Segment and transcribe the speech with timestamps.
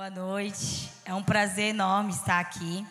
[0.00, 0.88] Boa noite.
[1.04, 2.86] É um prazer enorme estar aqui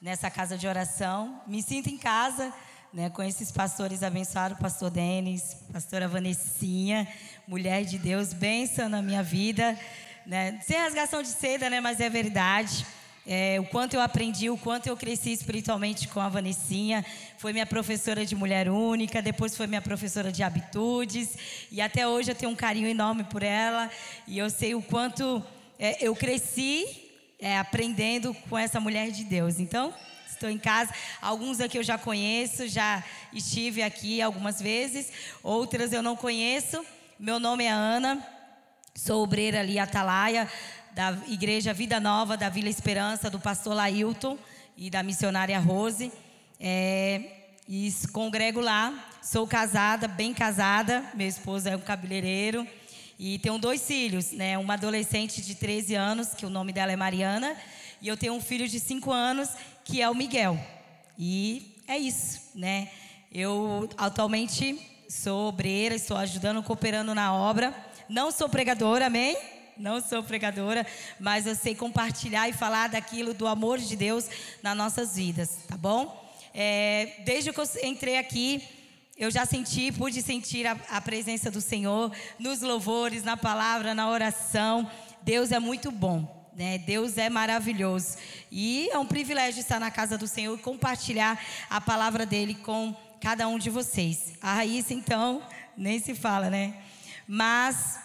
[0.00, 1.38] nessa casa de oração.
[1.46, 2.50] Me sinto em casa,
[2.94, 7.06] né, com esses pastores abençoados, pastor Denis, pastora Vanessinha,
[7.46, 9.78] mulher de Deus, bênção na minha vida,
[10.24, 10.58] né?
[10.62, 12.86] Sem rasgação de seda, né, mas é verdade.
[13.26, 17.04] É, o quanto eu aprendi, o quanto eu cresci espiritualmente com a Vanessinha.
[17.36, 21.36] Foi minha professora de mulher única, depois foi minha professora de habitudes.
[21.70, 23.90] E até hoje eu tenho um carinho enorme por ela.
[24.26, 25.44] E eu sei o quanto
[25.78, 26.86] é, eu cresci
[27.38, 29.58] é, aprendendo com essa mulher de Deus.
[29.58, 29.94] Então,
[30.28, 30.92] estou em casa.
[31.20, 33.02] Alguns aqui eu já conheço, já
[33.32, 35.10] estive aqui algumas vezes.
[35.42, 36.84] Outras eu não conheço.
[37.18, 38.26] Meu nome é Ana,
[38.94, 40.48] sou obreira ali, Atalaia
[40.96, 44.38] da Igreja Vida Nova da Vila Esperança, do pastor Lailton
[44.78, 46.10] e da missionária Rose.
[46.58, 47.20] É,
[47.68, 48.94] e congrego lá.
[49.22, 51.04] Sou casada, bem casada.
[51.14, 52.66] Meu esposo é um cabeleireiro.
[53.18, 54.58] E tenho dois filhos, né?
[54.58, 57.56] Uma adolescente de 13 anos, que o nome dela é Mariana.
[58.00, 59.48] E eu tenho um filho de 5 anos,
[59.84, 60.58] que é o Miguel.
[61.18, 62.90] E é isso, né?
[63.32, 67.74] Eu atualmente sou obreira, estou ajudando, cooperando na obra.
[68.08, 69.36] Não sou pregadora, amém?
[69.78, 70.86] não sou pregadora,
[71.20, 74.26] mas eu sei compartilhar e falar daquilo do amor de Deus
[74.62, 76.24] nas nossas vidas, tá bom?
[76.54, 78.62] É, desde que eu entrei aqui,
[79.16, 84.10] eu já senti, pude sentir a, a presença do Senhor nos louvores, na palavra, na
[84.10, 84.90] oração.
[85.22, 86.36] Deus é muito bom.
[86.54, 86.78] Né?
[86.78, 88.16] Deus é maravilhoso.
[88.50, 92.94] E é um privilégio estar na casa do Senhor e compartilhar a palavra dele com
[93.20, 94.34] cada um de vocês.
[94.40, 95.42] A Raíssa, então,
[95.76, 96.74] nem se fala, né?
[97.26, 97.98] Mas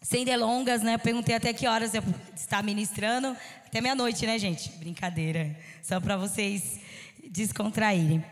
[0.00, 0.98] sem delongas, né?
[0.98, 2.02] Perguntei até que horas eu
[2.34, 3.36] está ministrando.
[3.64, 4.70] Até meia-noite, né, gente?
[4.72, 5.56] Brincadeira.
[5.82, 6.80] Só para vocês
[7.30, 8.24] descontraírem.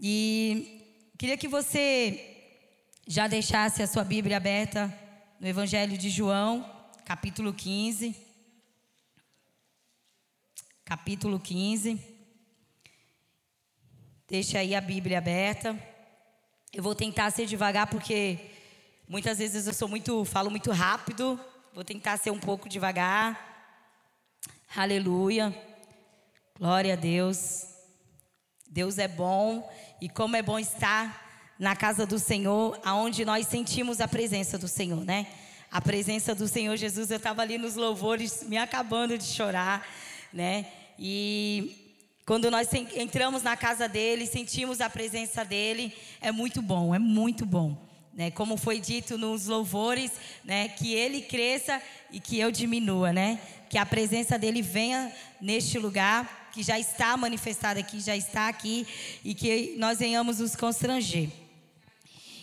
[0.00, 0.81] E
[1.22, 2.58] queria que você
[3.06, 4.92] já deixasse a sua Bíblia aberta
[5.38, 6.68] no Evangelho de João,
[7.04, 8.12] capítulo 15.
[10.84, 11.96] Capítulo 15.
[14.26, 15.80] Deixa aí a Bíblia aberta.
[16.72, 18.40] Eu vou tentar ser devagar porque
[19.06, 21.38] Muitas vezes eu sou muito, falo muito rápido,
[21.72, 23.78] vou tentar ser um pouco devagar.
[24.74, 25.56] Aleluia.
[26.58, 27.72] Glória a Deus.
[28.66, 29.70] Deus é bom
[30.02, 34.66] e como é bom estar na casa do Senhor, aonde nós sentimos a presença do
[34.66, 35.28] Senhor, né?
[35.70, 39.86] A presença do Senhor Jesus, eu estava ali nos louvores, me acabando de chorar,
[40.32, 40.66] né?
[40.98, 41.94] E
[42.26, 47.46] quando nós entramos na casa dele, sentimos a presença dele, é muito bom, é muito
[47.46, 47.78] bom
[48.14, 48.30] né?
[48.30, 50.12] Como foi dito nos louvores,
[50.44, 50.68] né?
[50.68, 51.80] Que ele cresça
[52.10, 53.40] e que eu diminua, né?
[53.70, 58.86] Que a presença dele venha neste lugar, que já está manifestada aqui, já está aqui
[59.24, 61.30] e que nós venhamos nos constranger.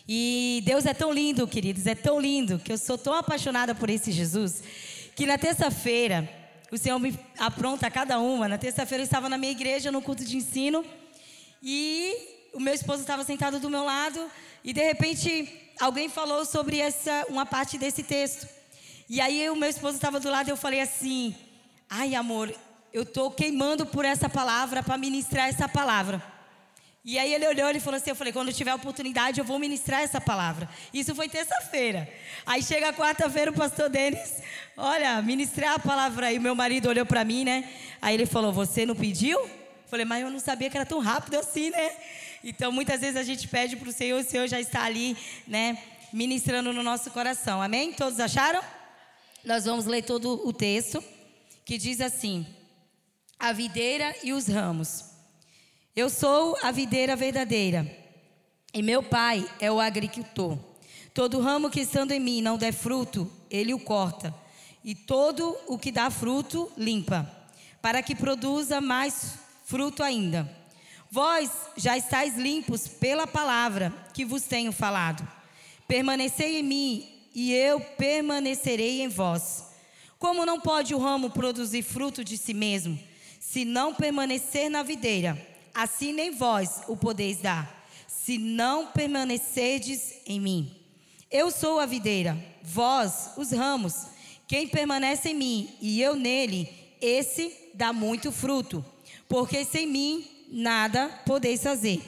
[0.08, 3.90] E Deus é tão lindo, queridos, é tão lindo que eu sou tão apaixonada por
[3.92, 4.64] esse Jesus,
[5.16, 6.28] que na terça-feira
[6.72, 8.48] o Senhor me apronta cada uma.
[8.48, 10.84] Na terça-feira eu estava na minha igreja no culto de ensino
[11.62, 12.16] e
[12.54, 14.20] o meu esposo estava sentado do meu lado
[14.64, 15.48] e de repente
[15.80, 18.48] alguém falou sobre essa uma parte desse texto.
[19.08, 21.36] E aí o meu esposo estava do lado e eu falei assim:
[21.88, 22.52] "Ai, amor,
[22.94, 26.22] eu tô queimando por essa palavra para ministrar essa palavra".
[27.04, 30.02] E aí ele olhou e falou assim: Eu falei, quando tiver oportunidade, eu vou ministrar
[30.02, 30.70] essa palavra.
[30.94, 32.08] Isso foi terça-feira.
[32.46, 34.42] Aí chega quarta-feira, o pastor Denis,
[34.76, 36.38] olha, ministrar a palavra aí.
[36.40, 37.68] Meu marido olhou para mim, né?
[38.02, 39.40] Aí ele falou: Você não pediu?
[39.40, 41.92] Eu falei, mas eu não sabia que era tão rápido assim, né?
[42.44, 45.18] Então, muitas vezes a gente pede para o Senhor, o Senhor já está ali,
[45.48, 45.80] né,
[46.14, 47.60] ministrando no nosso coração.
[47.60, 47.92] Amém?
[47.92, 48.62] Todos acharam?
[49.44, 51.04] Nós vamos ler todo o texto,
[51.66, 52.46] que diz assim:
[53.42, 55.06] A videira e os ramos.
[55.96, 57.90] Eu sou a videira verdadeira,
[58.74, 60.60] e meu pai é o agricultor.
[61.14, 64.36] Todo ramo que estando em mim não der fruto, ele o corta,
[64.84, 67.32] e todo o que dá fruto, limpa,
[67.82, 70.54] para que produza mais fruto ainda.
[71.10, 75.26] Vós já estáis limpos pela palavra que vos tenho falado.
[75.88, 79.64] Permanecei em mim e eu permanecerei em vós.
[80.18, 83.00] Como não pode o ramo produzir fruto de si mesmo,
[83.52, 85.36] se não permanecer na videira,
[85.74, 90.72] assim nem vós o podeis dar, se não permanecerdes em mim.
[91.32, 94.06] Eu sou a videira, vós os ramos.
[94.48, 96.70] Quem permanece em mim e eu nele,
[97.02, 98.86] esse dá muito fruto,
[99.28, 102.04] porque sem mim nada podeis fazer.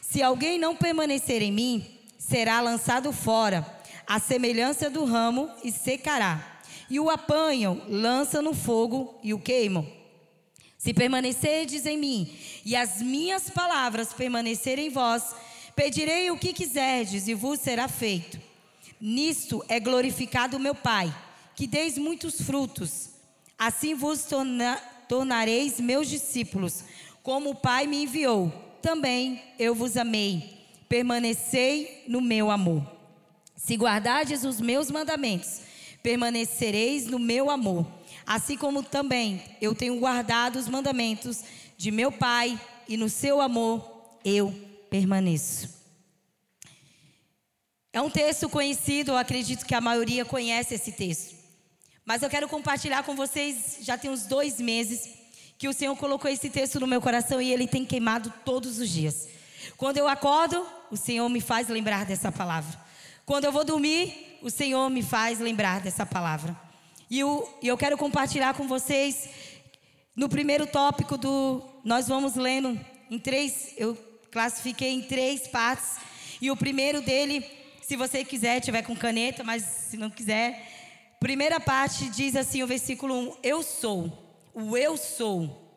[0.00, 1.84] Se alguém não permanecer em mim,
[2.16, 3.66] será lançado fora,
[4.06, 6.60] à semelhança do ramo, e secará.
[6.88, 9.95] E o apanham, lançam no fogo e o queimam.
[10.86, 12.32] Se permanecerdes em mim,
[12.64, 15.34] e as minhas palavras permanecerem em vós,
[15.74, 18.40] pedirei o que quiserdes, e vos será feito.
[19.00, 21.12] Nisto é glorificado meu Pai,
[21.56, 23.10] que deis muitos frutos,
[23.58, 24.76] Assim vos torna,
[25.08, 26.84] tornareis meus discípulos,
[27.20, 28.52] como o Pai me enviou.
[28.80, 30.56] Também eu vos amei.
[30.88, 32.86] Permanecei no meu amor.
[33.56, 35.62] Se guardardes os meus mandamentos,
[36.00, 37.84] permanecereis no meu amor.
[38.26, 41.44] Assim como também eu tenho guardado os mandamentos
[41.76, 44.52] de meu Pai, e no seu amor eu
[44.90, 45.76] permaneço.
[47.92, 51.36] É um texto conhecido, eu acredito que a maioria conhece esse texto.
[52.04, 55.08] Mas eu quero compartilhar com vocês, já tem uns dois meses,
[55.58, 58.88] que o Senhor colocou esse texto no meu coração e ele tem queimado todos os
[58.90, 59.28] dias.
[59.76, 62.78] Quando eu acordo, o Senhor me faz lembrar dessa palavra.
[63.24, 66.65] Quando eu vou dormir, o Senhor me faz lembrar dessa palavra.
[67.08, 69.28] E eu, eu quero compartilhar com vocês,
[70.14, 71.62] no primeiro tópico do.
[71.84, 72.78] Nós vamos lendo
[73.10, 73.96] em três, eu
[74.30, 75.98] classifiquei em três partes.
[76.40, 77.44] E o primeiro dele,
[77.82, 80.76] se você quiser, tiver com caneta, mas se não quiser,
[81.18, 85.74] Primeira parte diz assim, o versículo 1: Eu sou, o eu sou,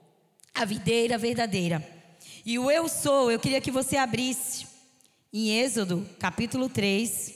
[0.53, 1.83] a videira verdadeira.
[2.45, 4.67] E o eu sou, eu queria que você abrisse
[5.31, 7.33] em Êxodo, capítulo 3.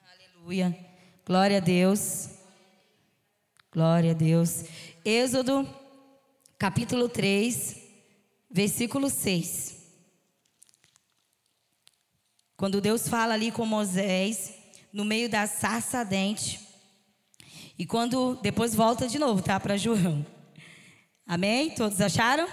[0.00, 0.85] Aleluia.
[1.26, 2.28] Glória a Deus.
[3.72, 4.62] Glória a Deus.
[5.04, 5.68] Êxodo,
[6.56, 7.76] capítulo 3,
[8.48, 9.74] versículo 6.
[12.56, 14.54] Quando Deus fala ali com Moisés,
[14.92, 16.60] no meio da sarça dente.
[17.76, 19.58] E quando depois volta de novo, tá?
[19.58, 20.24] Para João.
[21.26, 21.70] Amém?
[21.70, 22.46] Todos acharam?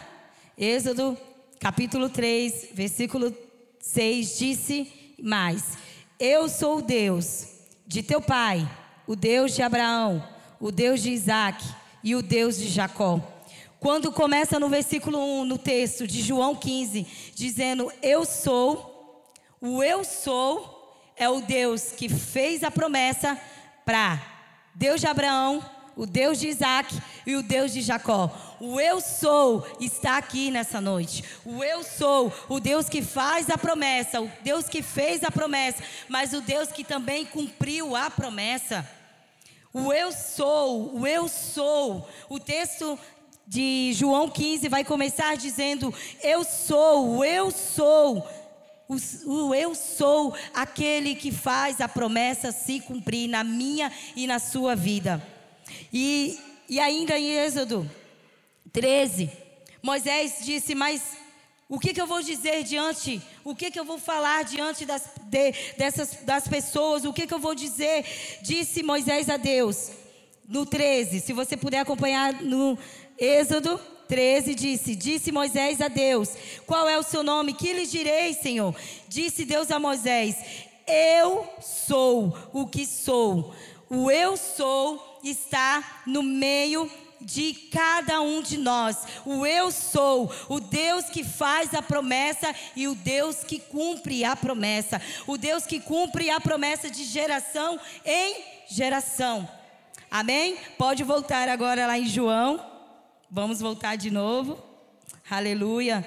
[0.57, 1.15] Êxodo,
[1.59, 3.37] capítulo 3, versículo
[3.79, 5.77] 6 disse mais:
[6.19, 7.52] Eu sou Deus
[7.93, 8.67] de teu pai,
[9.05, 10.27] o Deus de Abraão,
[10.59, 11.63] o Deus de Isaac
[12.03, 13.21] e o Deus de Jacó.
[13.79, 17.05] Quando começa no versículo 1, no texto de João 15,
[17.35, 19.23] dizendo: Eu sou,
[19.61, 23.39] o eu sou é o Deus que fez a promessa
[23.85, 24.19] para
[24.73, 25.63] Deus de Abraão,
[25.95, 28.31] o Deus de Isaac e o Deus de Jacó.
[28.59, 31.23] O eu sou está aqui nessa noite.
[31.45, 35.83] O eu sou, o Deus que faz a promessa, o Deus que fez a promessa,
[36.07, 38.87] mas o Deus que também cumpriu a promessa.
[39.73, 42.07] O eu sou, o eu sou.
[42.29, 42.97] O texto
[43.47, 48.27] de João 15 vai começar dizendo: Eu sou, eu sou
[49.25, 54.75] o, eu sou aquele que faz a promessa se cumprir na minha e na sua
[54.75, 55.21] vida.
[55.91, 56.39] E,
[56.69, 57.89] e ainda em Êxodo
[58.71, 59.29] 13,
[59.81, 61.01] Moisés disse: Mas
[61.69, 65.09] o que, que eu vou dizer diante, o que, que eu vou falar diante das,
[65.23, 68.05] de, dessas, das pessoas, o que, que eu vou dizer?
[68.41, 69.91] Disse Moisés a Deus,
[70.47, 72.77] no 13, se você puder acompanhar no
[73.17, 76.29] Êxodo 13 disse: Disse Moisés a Deus:
[76.67, 77.53] Qual é o seu nome?
[77.53, 78.75] Que lhes direi, Senhor?
[79.07, 80.35] Disse Deus a Moisés:
[80.85, 83.53] Eu sou o que sou.
[83.89, 86.91] O eu sou está no meio
[87.21, 88.97] de cada um de nós.
[89.25, 94.35] O eu sou, o Deus que faz a promessa e o Deus que cumpre a
[94.35, 95.01] promessa.
[95.25, 99.49] O Deus que cumpre a promessa de geração em geração.
[100.11, 100.57] Amém?
[100.77, 102.73] Pode voltar agora lá em João
[103.35, 104.63] Vamos voltar de novo.
[105.27, 106.05] Aleluia.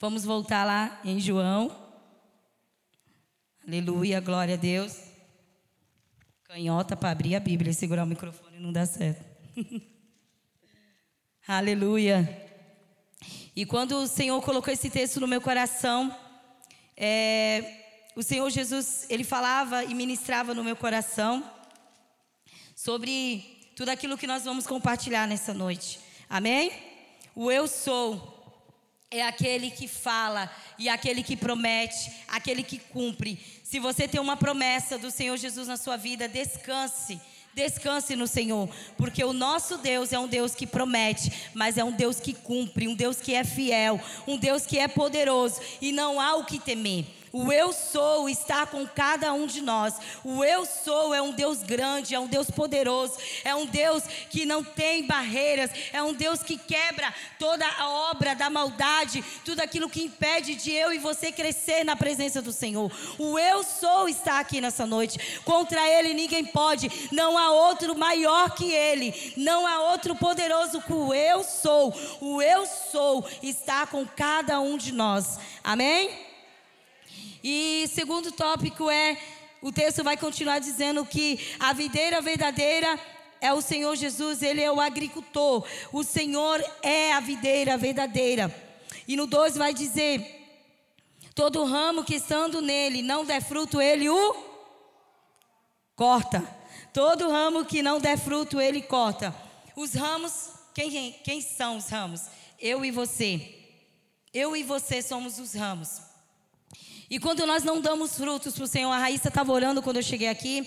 [0.00, 1.70] Vamos voltar lá em João.
[3.64, 5.13] Aleluia, glória a Deus.
[6.54, 9.24] Canhota para abrir a Bíblia e segurar o microfone não dá certo.
[11.48, 12.48] Aleluia.
[13.56, 16.16] E quando o Senhor colocou esse texto no meu coração,
[16.96, 21.42] é, o Senhor Jesus, ele falava e ministrava no meu coração
[22.76, 25.98] sobre tudo aquilo que nós vamos compartilhar nessa noite.
[26.30, 26.70] Amém?
[27.34, 28.33] O eu sou
[29.14, 33.38] é aquele que fala e aquele que promete, aquele que cumpre.
[33.62, 37.20] Se você tem uma promessa do Senhor Jesus na sua vida, descanse.
[37.54, 41.92] Descanse no Senhor, porque o nosso Deus é um Deus que promete, mas é um
[41.92, 46.20] Deus que cumpre, um Deus que é fiel, um Deus que é poderoso e não
[46.20, 47.06] há o que temer.
[47.34, 49.94] O eu sou está com cada um de nós.
[50.22, 54.46] O eu sou é um Deus grande, é um Deus poderoso, é um Deus que
[54.46, 59.90] não tem barreiras, é um Deus que quebra toda a obra da maldade, tudo aquilo
[59.90, 62.88] que impede de eu e você crescer na presença do Senhor.
[63.18, 65.40] O eu sou está aqui nessa noite.
[65.44, 67.08] Contra ele ninguém pode.
[67.10, 69.34] Não há outro maior que ele.
[69.36, 71.92] Não há outro poderoso que o eu sou.
[72.20, 75.36] O eu sou está com cada um de nós.
[75.64, 76.32] Amém?
[77.46, 79.18] E segundo tópico é,
[79.60, 82.98] o texto vai continuar dizendo que a videira verdadeira
[83.38, 85.68] é o Senhor Jesus, ele é o agricultor.
[85.92, 88.50] O Senhor é a videira verdadeira.
[89.06, 90.24] E no 12 vai dizer:
[91.34, 94.54] todo ramo que estando nele não der fruto, ele o
[95.94, 96.42] corta,
[96.94, 99.34] Todo ramo que não der fruto, ele corta.
[99.76, 102.22] Os ramos, quem, quem são os ramos?
[102.58, 103.52] Eu e você.
[104.32, 106.13] Eu e você somos os ramos.
[107.10, 110.02] E quando nós não damos frutos para o Senhor, a Raíssa estava orando quando eu
[110.02, 110.66] cheguei aqui.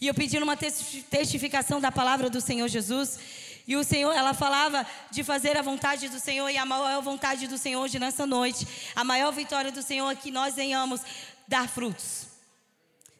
[0.00, 3.18] E eu pedi uma testificação da palavra do Senhor Jesus.
[3.66, 7.46] E o Senhor, ela falava de fazer a vontade do Senhor e a maior vontade
[7.46, 8.66] do Senhor hoje nessa noite.
[8.94, 11.00] A maior vitória do Senhor é que nós venhamos
[11.48, 12.26] dar frutos.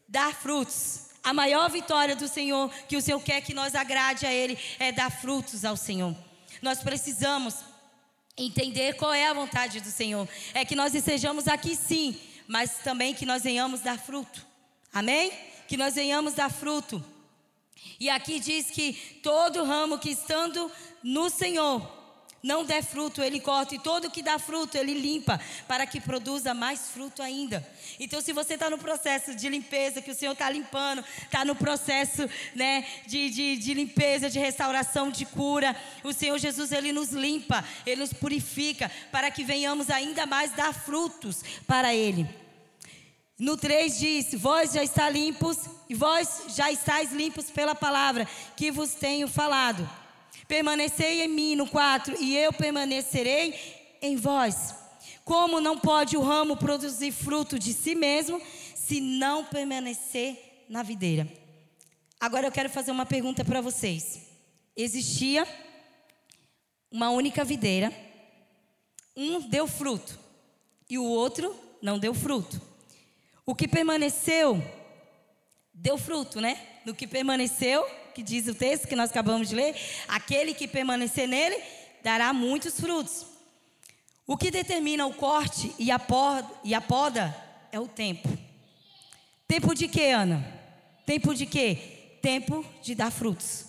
[0.07, 1.07] Dar frutos.
[1.23, 4.93] A maior vitória do Senhor, que o Senhor quer que nós agrade a Ele, é
[4.93, 6.15] dar frutos ao Senhor.
[6.61, 7.57] Nós precisamos
[8.37, 10.29] entender qual é a vontade do Senhor.
[10.53, 14.45] É que nós estejamos aqui sim, mas também que nós venhamos dar fruto.
[14.93, 15.33] Amém?
[15.67, 17.05] Que nós venhamos dar fruto.
[17.99, 20.71] E aqui diz que todo ramo que estando
[21.03, 22.04] no Senhor
[22.45, 26.53] não der fruto, ele corta, e todo que dá fruto, ele limpa, para que produza
[26.53, 27.67] mais fruto ainda.
[27.99, 31.57] Então, se você está no processo de limpeza, que o Senhor está limpando, está no
[31.57, 35.75] processo né, de, de, de limpeza, de restauração, de cura,
[36.05, 40.75] o Senhor Jesus, ele nos limpa, ele nos purifica, para que venhamos ainda mais dar
[40.75, 42.29] frutos para Ele.
[43.39, 45.59] No 3 diz: Vós já está limpos,
[45.89, 50.04] e vós já estáis limpos pela palavra que vos tenho falado.
[50.55, 54.73] Permanecei em mim, no 4, e eu permanecerei em vós.
[55.25, 58.41] Como não pode o ramo produzir fruto de si mesmo,
[58.73, 61.29] se não permanecer na videira?
[62.21, 64.21] Agora eu quero fazer uma pergunta para vocês.
[64.77, 65.45] Existia
[66.89, 67.93] uma única videira,
[69.17, 70.17] um deu fruto
[70.89, 72.63] e o outro não deu fruto.
[73.45, 74.63] O que permaneceu
[75.73, 76.65] deu fruto, né?
[76.87, 79.75] No que permaneceu, que diz o texto que nós acabamos de ler,
[80.07, 81.61] aquele que permanecer nele
[82.03, 83.27] dará muitos frutos.
[84.27, 87.35] O que determina o corte e a poda, e a poda
[87.71, 88.29] é o tempo.
[89.47, 90.43] Tempo de quê, Ana?
[91.05, 92.19] Tempo de quê?
[92.23, 93.67] Tempo de dar frutos.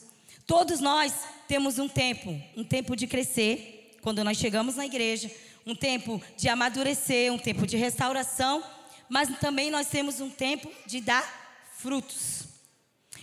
[0.47, 1.13] Todos nós
[1.47, 5.29] temos um tempo, um tempo de crescer, quando nós chegamos na igreja,
[5.65, 8.63] um tempo de amadurecer, um tempo de restauração,
[9.09, 12.44] mas também nós temos um tempo de dar frutos.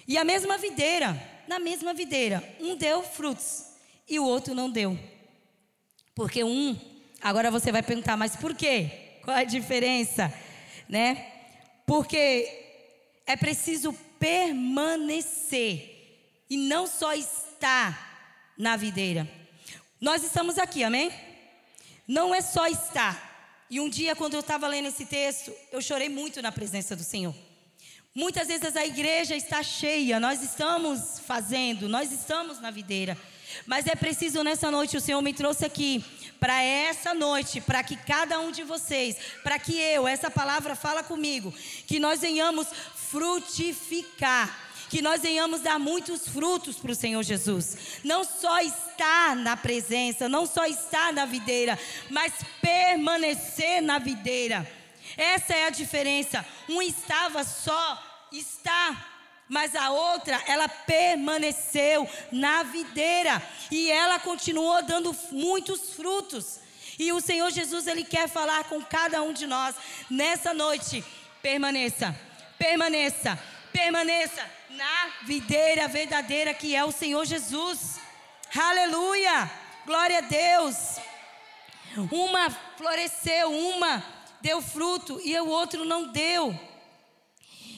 [0.06, 3.64] E a mesma videira, na mesma videira, um deu frutos
[4.09, 4.99] e o outro não deu.
[6.14, 6.78] Porque um,
[7.21, 9.18] agora você vai perguntar, mas por quê?
[9.23, 10.32] Qual a diferença?
[10.88, 11.32] Né?
[11.87, 12.49] Porque
[13.26, 15.92] é preciso permanecer
[16.50, 19.28] e não só estar na videira.
[20.00, 21.12] Nós estamos aqui, amém?
[22.06, 23.30] Não é só estar.
[23.71, 27.02] E um dia, quando eu estava lendo esse texto, eu chorei muito na presença do
[27.02, 27.35] Senhor.
[28.14, 33.16] Muitas vezes a igreja está cheia, nós estamos fazendo, nós estamos na videira.
[33.66, 36.04] Mas é preciso nessa noite, o Senhor me trouxe aqui,
[36.38, 41.02] para essa noite, para que cada um de vocês, para que eu, essa palavra fala
[41.02, 41.54] comigo,
[41.87, 44.59] que nós venhamos frutificar,
[44.90, 47.78] que nós venhamos dar muitos frutos para o Senhor Jesus.
[48.04, 51.78] Não só estar na presença, não só estar na videira,
[52.11, 54.81] mas permanecer na videira.
[55.16, 56.45] Essa é a diferença.
[56.69, 58.97] Um estava só, está,
[59.49, 66.61] mas a outra, ela permaneceu na videira e ela continuou dando muitos frutos.
[66.99, 69.75] E o Senhor Jesus, ele quer falar com cada um de nós
[70.09, 71.04] nessa noite.
[71.42, 72.14] Permaneça,
[72.57, 73.38] permaneça,
[73.73, 77.99] permaneça na videira verdadeira que é o Senhor Jesus.
[78.54, 79.50] Aleluia!
[79.85, 80.76] Glória a Deus.
[82.11, 84.02] Uma floresceu, uma
[84.42, 86.58] deu fruto e o outro não deu.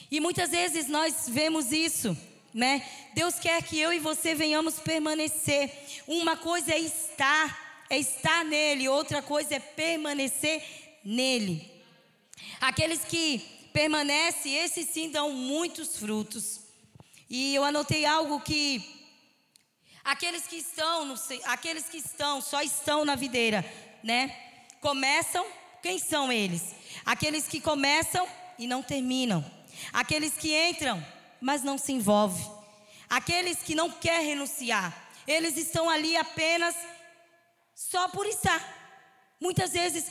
[0.09, 2.17] E muitas vezes nós vemos isso,
[2.53, 2.85] né?
[3.13, 5.71] Deus quer que eu e você venhamos permanecer.
[6.07, 10.63] Uma coisa é estar, é estar nele, outra coisa é permanecer
[11.03, 11.71] nele.
[12.59, 13.39] Aqueles que
[13.71, 16.61] permanecem, esses sim dão muitos frutos.
[17.29, 18.83] E eu anotei algo que
[20.03, 23.65] aqueles que estão, no, aqueles que estão, só estão na videira,
[24.03, 24.35] né?
[24.79, 25.45] Começam
[25.85, 26.73] quem são eles?
[27.05, 28.27] Aqueles que começam
[28.57, 29.45] e não terminam.
[29.93, 31.05] Aqueles que entram,
[31.39, 32.43] mas não se envolvem.
[33.07, 35.11] Aqueles que não querem renunciar.
[35.27, 36.75] Eles estão ali apenas
[37.75, 38.59] só por estar.
[39.39, 40.07] Muitas vezes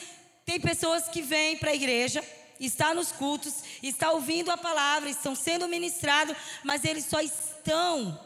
[0.47, 2.23] tem pessoas que vêm para a igreja,
[2.61, 8.16] está nos cultos, está ouvindo a palavra, estão sendo ministrados, mas eles só estão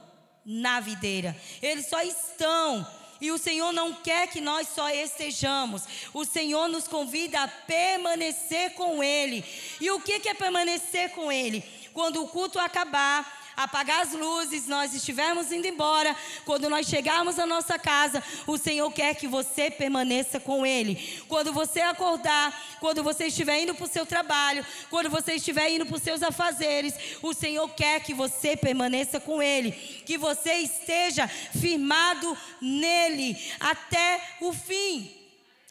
[0.45, 1.35] na videira.
[1.63, 2.87] Eles só estão
[3.21, 5.83] e o Senhor não quer que nós só estejamos.
[6.15, 9.45] O Senhor nos convida a permanecer com Ele.
[9.81, 11.65] E o que é permanecer com Ele?
[11.93, 17.45] Quando o culto acabar, apagar as luzes, nós estivermos indo embora, quando nós chegarmos na
[17.45, 21.23] nossa casa, o Senhor quer que você permaneça com Ele.
[21.27, 25.85] Quando você acordar, quando você estiver indo para o seu trabalho, quando você estiver indo
[25.85, 31.27] para os seus afazeres, o Senhor quer que você permaneça com Ele, que você esteja
[31.27, 35.19] firmado nele até o fim.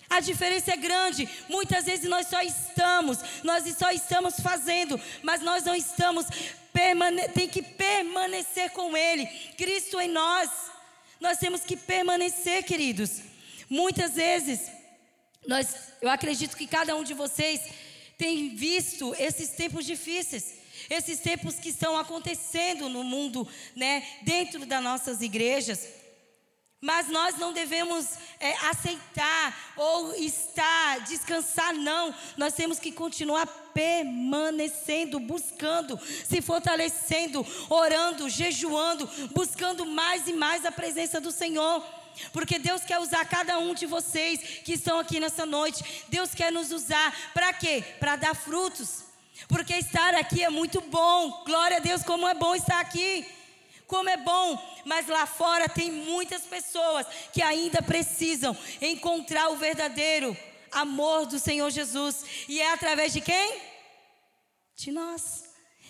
[0.10, 1.28] A diferença é grande.
[1.50, 6.26] Muitas vezes nós só estamos, nós só estamos fazendo, mas nós não estamos
[6.78, 9.26] permane tem que permanecer com ele.
[9.58, 10.50] Cristo em nós.
[11.20, 13.22] Nós temos que permanecer, queridos.
[13.68, 14.70] Muitas vezes
[15.48, 17.62] nós, eu acredito que cada um de vocês
[18.18, 20.56] tem visto esses tempos difíceis.
[20.90, 25.88] Esses tempos que estão acontecendo no mundo, né, dentro das nossas igrejas.
[26.80, 28.08] Mas nós não devemos
[28.40, 32.14] é, aceitar ou estar, descansar, não.
[32.38, 40.72] Nós temos que continuar permanecendo, buscando, se fortalecendo, orando, jejuando, buscando mais e mais a
[40.72, 41.84] presença do Senhor.
[42.32, 45.84] Porque Deus quer usar cada um de vocês que estão aqui nessa noite.
[46.10, 47.84] Deus quer nos usar para quê?
[48.00, 49.04] Para dar frutos.
[49.48, 51.44] Porque estar aqui é muito bom.
[51.44, 53.37] Glória a Deus, como é bom estar aqui
[53.88, 60.36] como é bom, mas lá fora tem muitas pessoas que ainda precisam encontrar o verdadeiro
[60.72, 62.26] amor do Senhor Jesus.
[62.50, 63.62] E é através de quem?
[64.76, 65.47] De nós.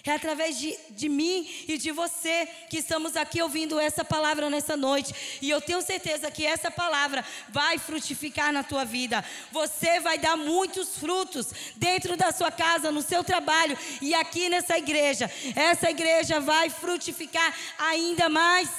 [0.10, 4.78] É através de, de mim e de você que estamos aqui ouvindo essa palavra nessa
[4.78, 5.14] noite.
[5.42, 9.24] E eu tenho certeza que essa palavra vai frutificar na tua vida.
[9.52, 14.78] Você vai dar muitos frutos dentro da sua casa, no seu trabalho e aqui nessa
[14.78, 15.30] igreja.
[15.56, 18.70] Essa igreja vai frutificar ainda mais.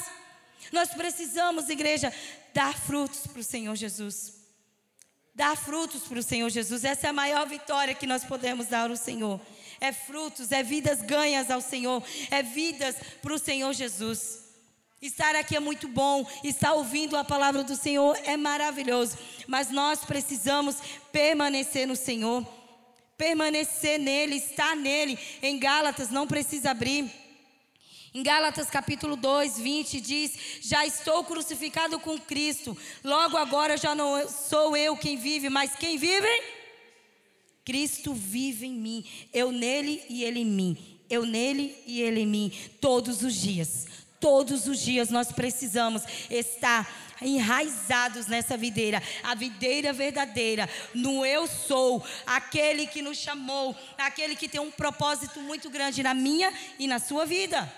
[0.73, 2.12] Nós precisamos, igreja,
[2.54, 4.35] dar frutos para o Senhor Jesus.
[5.35, 6.85] Dar frutos para o Senhor Jesus.
[6.85, 9.40] Essa é a maior vitória que nós podemos dar ao Senhor
[9.80, 14.49] é frutos, é vidas ganhas ao Senhor, é vidas para o Senhor Jesus.
[15.00, 19.16] Estar aqui é muito bom, estar ouvindo a palavra do Senhor é maravilhoso,
[19.47, 20.76] mas nós precisamos
[21.12, 22.44] permanecer no Senhor,
[23.16, 25.16] permanecer nele, estar nele.
[25.40, 27.08] Em Gálatas, não precisa abrir.
[28.12, 30.32] Em Gálatas capítulo 2, 20 diz:
[30.62, 35.96] Já estou crucificado com Cristo, logo agora já não sou eu quem vive, mas quem
[35.96, 36.29] vive?
[37.68, 42.26] Cristo vive em mim, eu nele e ele em mim, eu nele e ele em
[42.26, 42.50] mim,
[42.81, 43.87] todos os dias.
[44.18, 52.02] Todos os dias nós precisamos estar enraizados nessa videira, a videira verdadeira, no eu sou,
[52.24, 56.98] aquele que nos chamou, aquele que tem um propósito muito grande na minha e na
[56.98, 57.70] sua vida.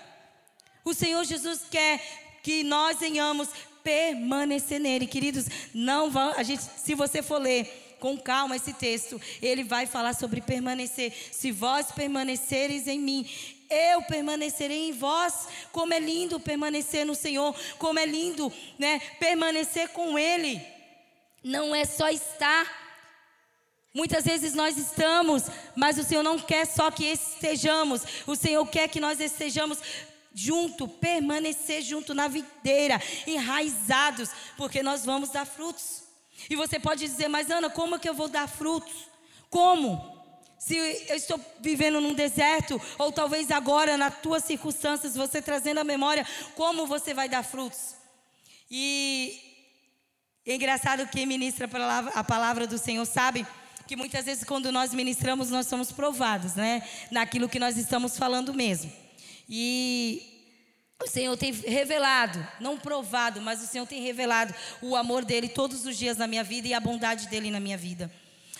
[0.85, 2.01] O Senhor Jesus quer
[2.41, 3.49] que nós venhamos
[3.83, 5.47] permanecer nele, queridos.
[5.73, 9.21] Não vão, a gente, se você for ler com calma esse texto.
[9.41, 11.13] Ele vai falar sobre permanecer.
[11.31, 13.29] Se vós permanecereis em mim,
[13.69, 15.47] eu permanecerei em vós.
[15.71, 20.59] Como é lindo permanecer no Senhor, como é lindo, né, permanecer com ele.
[21.43, 22.81] Não é só estar
[23.93, 25.43] Muitas vezes nós estamos,
[25.75, 28.01] mas o Senhor não quer só que estejamos.
[28.25, 29.79] O Senhor quer que nós estejamos
[30.33, 36.00] junto, permanecer junto na videira, enraizados, porque nós vamos dar frutos.
[36.49, 38.93] E você pode dizer, mas Ana, como é que eu vou dar frutos?
[39.49, 40.19] Como?
[40.57, 45.83] Se eu estou vivendo num deserto, ou talvez agora, nas tuas circunstâncias, você trazendo a
[45.83, 46.25] memória,
[46.55, 47.95] como você vai dar frutos?
[48.69, 49.39] E
[50.45, 51.69] é engraçado que ministra
[52.13, 53.45] a palavra, do Senhor sabe
[53.87, 56.81] que muitas vezes quando nós ministramos, nós somos provados, né?
[57.09, 58.91] Naquilo que nós estamos falando mesmo.
[59.49, 60.40] E
[61.03, 65.85] o Senhor tem revelado, não provado, mas o Senhor tem revelado o amor dele todos
[65.85, 68.11] os dias na minha vida e a bondade dele na minha vida.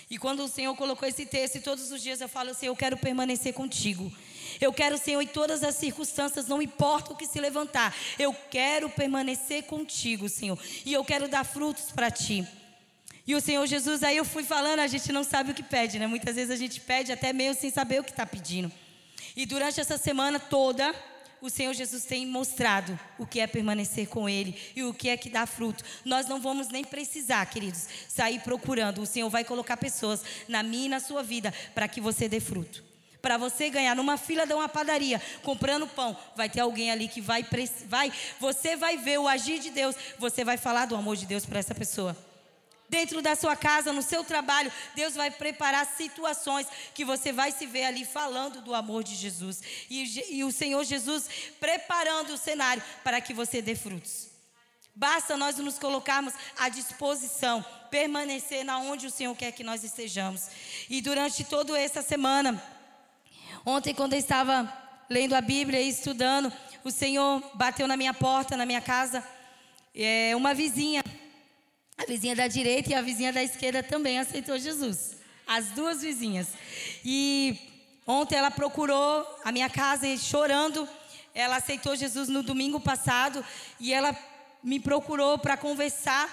[0.10, 2.98] E quando o Senhor colocou esse texto, todos os dias eu falo assim: Eu quero
[2.98, 4.12] permanecer contigo.
[4.60, 8.90] Eu quero, Senhor, em todas as circunstâncias, não importa o que se levantar, eu quero
[8.90, 10.60] permanecer contigo, Senhor.
[10.86, 12.46] E eu quero dar frutos para ti.
[13.26, 15.98] E o Senhor Jesus, aí eu fui falando, a gente não sabe o que pede,
[15.98, 16.08] né?
[16.08, 18.70] Muitas vezes a gente pede até meio sem saber o que está pedindo.
[19.36, 20.94] E durante essa semana toda,
[21.42, 25.18] o Senhor Jesus tem mostrado o que é permanecer com Ele e o que é
[25.18, 25.84] que dá fruto.
[26.06, 29.02] Nós não vamos nem precisar, queridos, sair procurando.
[29.02, 32.40] O Senhor vai colocar pessoas na minha e na sua vida para que você dê
[32.40, 32.84] fruto.
[33.22, 37.22] Para você ganhar numa fila de uma padaria, comprando pão, vai ter alguém ali que
[37.22, 37.46] vai,
[37.88, 41.46] vai, você vai ver o agir de Deus, você vai falar do amor de Deus
[41.46, 42.18] para essa pessoa
[42.92, 47.66] dentro da sua casa, no seu trabalho, Deus vai preparar situações que você vai se
[47.66, 49.62] ver ali falando do amor de Jesus.
[49.90, 54.28] E, e o Senhor Jesus preparando o cenário para que você dê frutos.
[54.94, 60.50] Basta nós nos colocarmos à disposição, permanecer na onde o Senhor quer que nós estejamos.
[60.90, 62.62] E durante toda essa semana,
[63.66, 64.70] ontem quando eu estava
[65.10, 66.52] lendo a Bíblia e estudando,
[66.84, 69.24] o Senhor bateu na minha porta, na minha casa,
[69.96, 71.02] é, uma vizinha,
[72.02, 75.18] a vizinha da direita e a vizinha da esquerda também aceitou Jesus.
[75.46, 76.48] As duas vizinhas.
[77.06, 77.56] E
[78.08, 80.90] ontem ela procurou a minha casa chorando.
[81.34, 83.46] Ela aceitou Jesus no domingo passado
[83.80, 84.18] e ela
[84.64, 86.28] me procurou para conversar.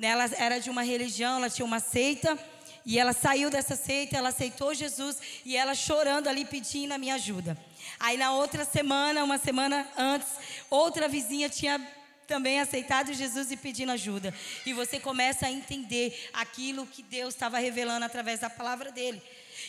[0.00, 2.38] Ela era de uma religião, ela tinha uma seita.
[2.86, 7.16] E ela saiu dessa seita, ela aceitou Jesus e ela chorando ali pedindo a minha
[7.16, 7.58] ajuda.
[7.98, 10.28] Aí na outra semana, uma semana antes,
[10.70, 11.78] outra vizinha tinha
[12.30, 14.32] também aceitado Jesus e pedindo ajuda.
[14.64, 19.20] E você começa a entender aquilo que Deus estava revelando através da palavra dele.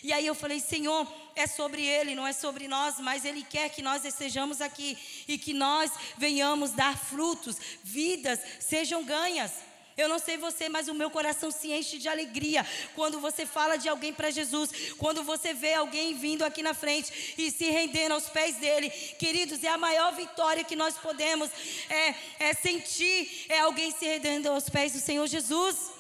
[0.04, 3.70] E aí eu falei, Senhor, é sobre Ele, não é sobre nós, mas Ele quer
[3.70, 4.96] que nós estejamos aqui
[5.28, 9.52] e que nós venhamos dar frutos, vidas sejam ganhas.
[9.98, 13.78] Eu não sei você, mas o meu coração se enche de alegria quando você fala
[13.78, 18.14] de alguém para Jesus, quando você vê alguém vindo aqui na frente e se rendendo
[18.14, 18.90] aos pés dele.
[18.90, 21.50] Queridos, é a maior vitória que nós podemos
[21.90, 25.92] é, é sentir, é alguém se rendendo aos pés do Senhor Jesus.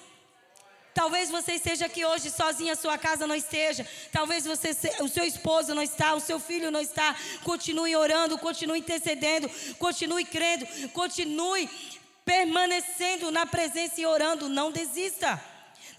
[0.93, 3.87] Talvez você esteja aqui hoje sozinha, sua casa não esteja.
[4.11, 7.15] Talvez você, o seu esposo não está, o seu filho não está.
[7.43, 9.49] Continue orando, continue intercedendo,
[9.79, 11.69] continue crendo, continue
[12.25, 14.49] permanecendo na presença e orando.
[14.49, 15.41] Não desista.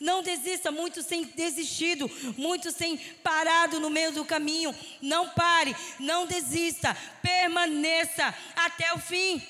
[0.01, 0.71] Não desista.
[0.71, 4.75] Muitos têm desistido, muitos têm parado no meio do caminho.
[5.01, 6.97] Não pare, não desista.
[7.23, 9.43] Permaneça até o fim.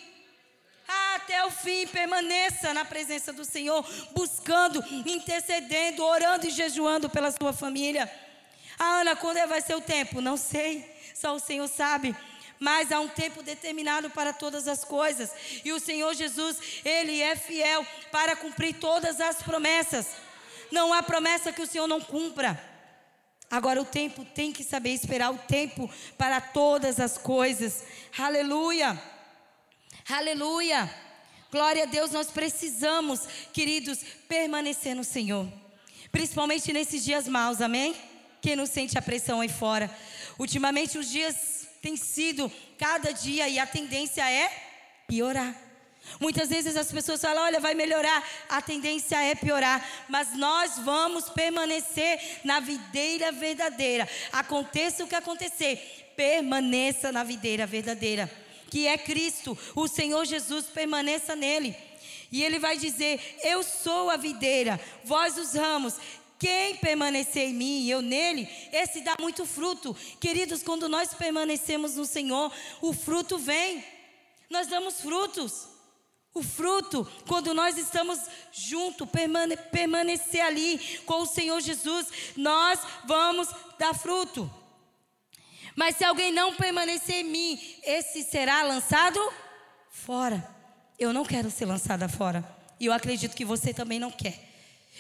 [1.15, 3.83] Até o fim, permaneça na presença do Senhor,
[4.13, 8.13] buscando, intercedendo, orando e jejuando pela sua família.
[8.79, 10.21] Ah, Ana, quando é vai ser o tempo?
[10.21, 12.15] Não sei, só o Senhor sabe
[12.62, 15.33] mas há um tempo determinado para todas as coisas.
[15.64, 20.07] E o Senhor Jesus, Ele é fiel para cumprir todas as promessas.
[20.70, 22.62] Não há promessa que o Senhor não cumpra.
[23.51, 27.83] Agora o tempo tem que saber esperar o tempo para todas as coisas.
[28.16, 28.96] Aleluia.
[30.09, 30.88] Aleluia.
[31.51, 33.98] Glória a Deus, nós precisamos, queridos,
[34.29, 35.48] permanecer no Senhor.
[36.12, 37.96] Principalmente nesses dias maus, amém?
[38.40, 39.90] Quem não sente a pressão aí fora.
[40.38, 44.49] Ultimamente os dias tem sido cada dia e a tendência é
[45.09, 45.55] piorar.
[46.21, 51.29] Muitas vezes as pessoas falam: olha, vai melhorar, a tendência é piorar, mas nós vamos
[51.29, 54.09] permanecer na videira verdadeira.
[54.33, 58.31] Aconteça o que acontecer, permaneça na videira verdadeira,
[58.71, 61.75] que é Cristo, o Senhor Jesus, permaneça nele.
[62.31, 65.97] E ele vai dizer: Eu sou a videira, vós os ramos.
[66.43, 69.95] Quem permanecer em mim e eu nele, esse dá muito fruto.
[70.19, 73.85] Queridos, quando nós permanecemos no Senhor, o fruto vem.
[74.51, 75.69] Nós damos frutos.
[76.35, 78.19] O fruto, quando nós estamos
[78.51, 84.53] juntos, permane permanecer ali com o Senhor Jesus, nós vamos dar fruto.
[85.77, 89.21] Mas se alguém não permanecer em mim, esse será lançado
[89.89, 90.45] fora.
[90.99, 92.45] Eu não quero ser lançada fora.
[92.81, 94.52] E eu acredito que você também não quer.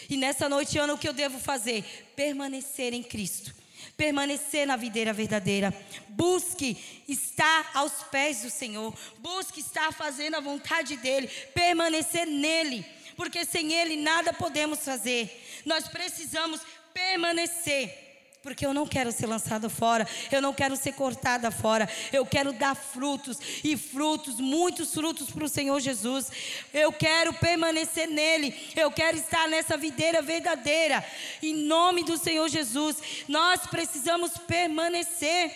[0.08, 1.84] E nessa noite, Ana, o que eu devo fazer?
[2.16, 3.54] Permanecer em Cristo.
[3.96, 5.74] Permanecer na videira verdadeira.
[6.08, 6.76] Busque
[7.08, 8.94] estar aos pés do Senhor.
[9.18, 11.28] Busque estar fazendo a vontade dEle.
[11.54, 12.84] Permanecer nele.
[13.16, 15.62] Porque sem Ele nada podemos fazer.
[15.64, 16.60] Nós precisamos
[16.92, 18.01] permanecer
[18.42, 22.52] porque eu não quero ser lançada fora, eu não quero ser cortada fora, eu quero
[22.52, 26.30] dar frutos e frutos, muitos frutos para o Senhor Jesus.
[26.74, 31.04] Eu quero permanecer nele, eu quero estar nessa videira verdadeira,
[31.40, 32.96] em nome do Senhor Jesus.
[33.28, 35.52] Nós precisamos permanecer,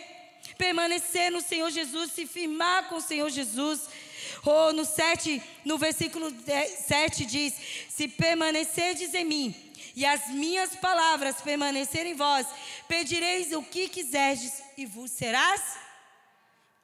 [0.56, 3.88] permanecer no Senhor Jesus, se firmar com o Senhor Jesus.
[4.44, 6.32] Oh, no 7, no versículo
[6.86, 7.54] 7 diz:
[7.88, 9.65] Se permanecerdes em mim,
[9.96, 12.46] e as minhas palavras permanecerem em vós,
[12.86, 15.78] pedireis o que quiserdes e vos serás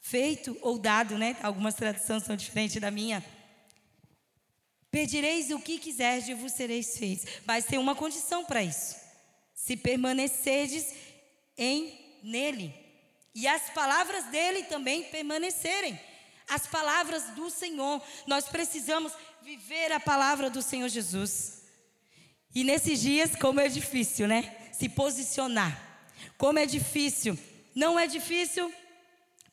[0.01, 1.37] feito ou dado, né?
[1.43, 3.23] Algumas traduções são diferentes da minha.
[4.91, 7.27] Pedireis o que quiserdes e vos sereis feitos.
[7.47, 8.97] Mas tem uma condição para isso.
[9.55, 10.87] Se permanecerdes
[11.57, 12.75] em nele.
[13.35, 16.01] E as palavras dele também permanecerem.
[16.49, 18.03] As palavras do Senhor.
[18.27, 21.62] Nós precisamos viver a palavra do Senhor Jesus.
[22.55, 24.55] E nesses dias, como é difícil, né?
[24.73, 25.81] Se posicionar.
[26.37, 27.39] Como é difícil.
[27.75, 28.73] Não é difícil,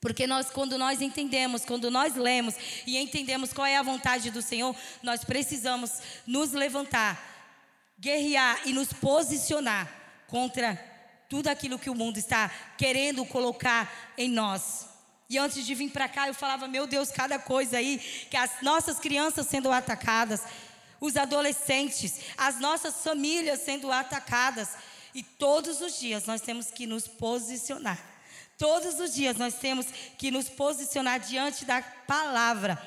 [0.01, 4.41] porque nós, quando nós entendemos, quando nós lemos e entendemos qual é a vontade do
[4.41, 5.91] Senhor, nós precisamos
[6.25, 7.19] nos levantar,
[7.99, 9.89] guerrear e nos posicionar
[10.27, 10.77] contra
[11.27, 14.87] tudo aquilo que o mundo está querendo colocar em nós.
[15.29, 17.99] E antes de vir para cá, eu falava, meu Deus, cada coisa aí,
[18.31, 20.41] que as nossas crianças sendo atacadas,
[20.99, 24.69] os adolescentes, as nossas famílias sendo atacadas.
[25.13, 27.99] E todos os dias nós temos que nos posicionar.
[28.57, 32.81] Todos os dias nós temos que nos posicionar diante da palavra.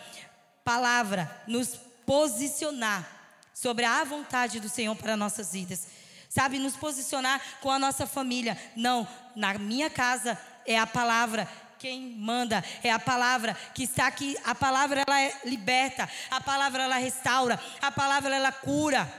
[0.62, 3.08] Palavra, nos posicionar
[3.54, 5.86] sobre a vontade do Senhor para nossas vidas.
[6.28, 8.58] Sabe, nos posicionar com a nossa família.
[8.76, 11.48] Não, na minha casa é a palavra
[11.82, 14.36] quem manda é a palavra que está aqui.
[14.44, 19.12] A palavra ela é liberta, a palavra ela restaura, a palavra ela cura.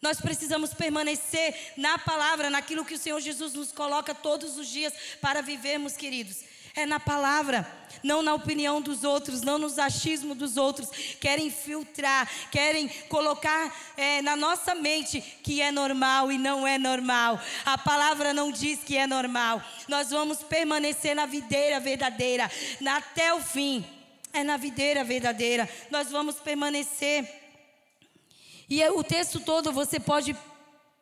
[0.00, 4.94] Nós precisamos permanecer na palavra, naquilo que o Senhor Jesus nos coloca todos os dias
[5.20, 7.70] para vivermos, queridos é na palavra,
[8.02, 10.90] não na opinião dos outros, não nos achismos dos outros.
[11.20, 17.40] Querem filtrar, querem colocar é, na nossa mente que é normal e não é normal.
[17.64, 19.62] A palavra não diz que é normal.
[19.88, 22.50] Nós vamos permanecer na videira verdadeira,
[22.86, 23.84] até o fim.
[24.32, 25.68] É na videira verdadeira.
[25.92, 27.24] Nós vamos permanecer.
[28.68, 30.36] E é, o texto todo você pode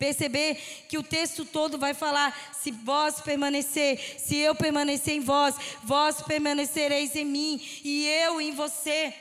[0.03, 0.57] Perceber
[0.89, 6.21] que o texto todo vai falar: se vós permanecer, se eu permanecer em vós, vós
[6.23, 9.15] permanecereis em mim e eu em você.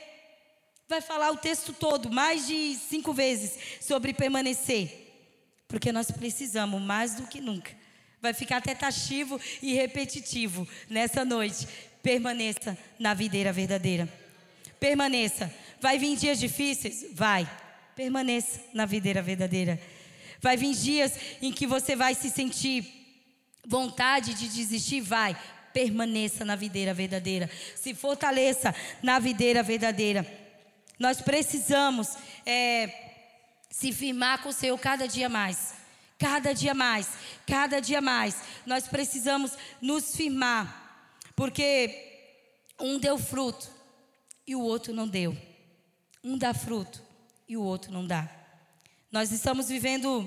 [0.88, 4.90] Vai falar o texto todo, mais de cinco vezes, sobre permanecer.
[5.68, 7.70] Porque nós precisamos mais do que nunca.
[8.20, 8.76] Vai ficar até
[9.62, 11.68] e repetitivo nessa noite.
[12.02, 14.08] Permaneça na videira verdadeira.
[14.80, 15.54] Permaneça.
[15.80, 17.06] Vai vir dias difíceis?
[17.12, 17.48] Vai.
[17.94, 19.80] Permaneça na videira verdadeira.
[20.42, 22.84] Vai vir dias em que você vai se sentir
[23.64, 25.40] vontade de desistir, vai.
[25.72, 27.48] Permaneça na videira verdadeira.
[27.76, 30.26] Se fortaleça na videira verdadeira.
[30.98, 32.92] Nós precisamos é,
[33.70, 35.74] se firmar com o Senhor cada dia mais.
[36.18, 37.08] Cada dia mais.
[37.46, 38.36] Cada dia mais.
[38.66, 41.20] Nós precisamos nos firmar.
[41.36, 42.10] Porque
[42.80, 43.70] um deu fruto
[44.44, 45.36] e o outro não deu.
[46.22, 47.00] Um dá fruto
[47.48, 48.41] e o outro não dá.
[49.12, 50.26] Nós estamos vivendo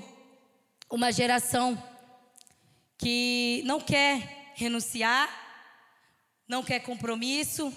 [0.88, 1.76] uma geração
[2.96, 5.28] que não quer renunciar,
[6.46, 7.74] não quer compromisso,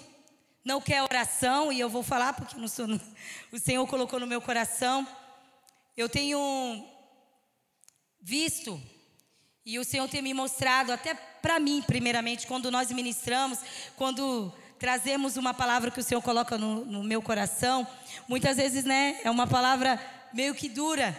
[0.64, 2.86] não quer oração, e eu vou falar porque sou,
[3.50, 5.04] o Senhor colocou no meu coração.
[5.96, 6.38] Eu tenho
[8.20, 8.80] visto,
[9.66, 13.58] e o Senhor tem me mostrado, até para mim, primeiramente, quando nós ministramos,
[13.96, 17.84] quando trazemos uma palavra que o Senhor coloca no, no meu coração,
[18.28, 20.00] muitas vezes, né, é uma palavra
[20.32, 21.18] meio que dura,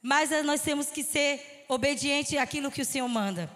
[0.00, 3.50] mas nós temos que ser obedientes àquilo que o Senhor manda.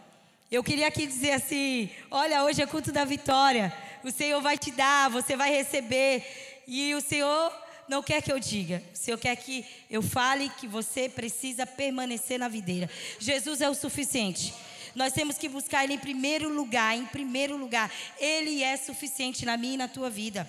[0.51, 3.73] Eu queria aqui dizer assim: olha, hoje é culto da vitória.
[4.05, 6.25] O Senhor vai te dar, você vai receber.
[6.69, 7.53] E o Senhor
[7.89, 8.83] não quer que eu diga.
[8.95, 12.89] O Senhor quer que eu fale que você precisa permanecer na videira.
[13.19, 14.55] Jesus é o suficiente.
[14.95, 16.97] Nós temos que buscar Ele em primeiro lugar.
[16.97, 20.49] Em primeiro lugar, Ele é suficiente na minha e na tua vida.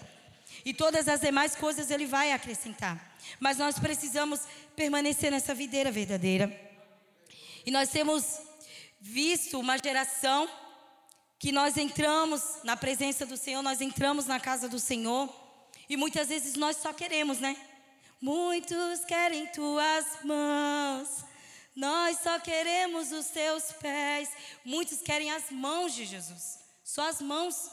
[0.68, 3.18] E todas as demais coisas Ele vai acrescentar.
[3.40, 4.42] Mas nós precisamos
[4.76, 6.46] permanecer nessa videira verdadeira.
[7.66, 8.42] E nós temos
[9.00, 10.46] visto uma geração
[11.40, 15.34] que nós entramos na presença do Senhor, nós entramos na casa do Senhor,
[15.88, 17.56] e muitas vezes nós só queremos, né?
[18.20, 21.24] Muitos querem tuas mãos,
[21.74, 24.30] nós só queremos os teus pés.
[24.66, 27.72] Muitos querem as mãos de Jesus, só as mãos.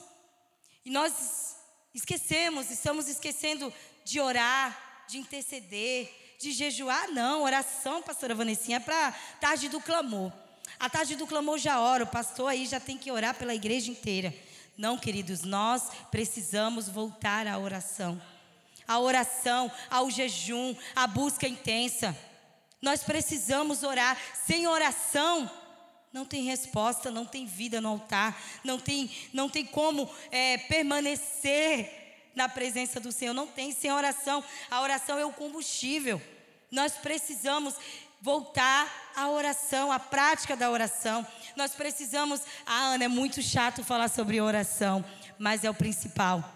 [0.85, 1.64] E nós
[1.95, 3.73] esquecemos, estamos esquecendo
[4.05, 7.43] de orar, de interceder, de jejuar, não.
[7.43, 10.33] Oração, pastora Vanessinha, é para tarde do clamor.
[10.79, 13.91] A tarde do clamor já ora, o pastor aí já tem que orar pela igreja
[13.91, 14.35] inteira.
[14.77, 18.21] Não, queridos, nós precisamos voltar à oração.
[18.87, 22.17] A oração, ao jejum, à busca intensa.
[22.83, 24.19] Nós precisamos orar.
[24.47, 25.51] Sem oração,
[26.15, 31.91] não tem resposta, não tem vida no altar, não tem, não tem como é, permanecer
[32.37, 33.35] na presença do Senhor.
[33.35, 34.43] Não tem sem oração.
[34.71, 36.23] A oração é o combustível.
[36.71, 37.75] Nós precisamos
[38.21, 41.27] voltar à oração, à prática da oração.
[41.57, 42.43] Nós precisamos.
[42.65, 45.05] Ah, Ana, é muito chato falar sobre oração,
[45.37, 46.49] mas é o principal.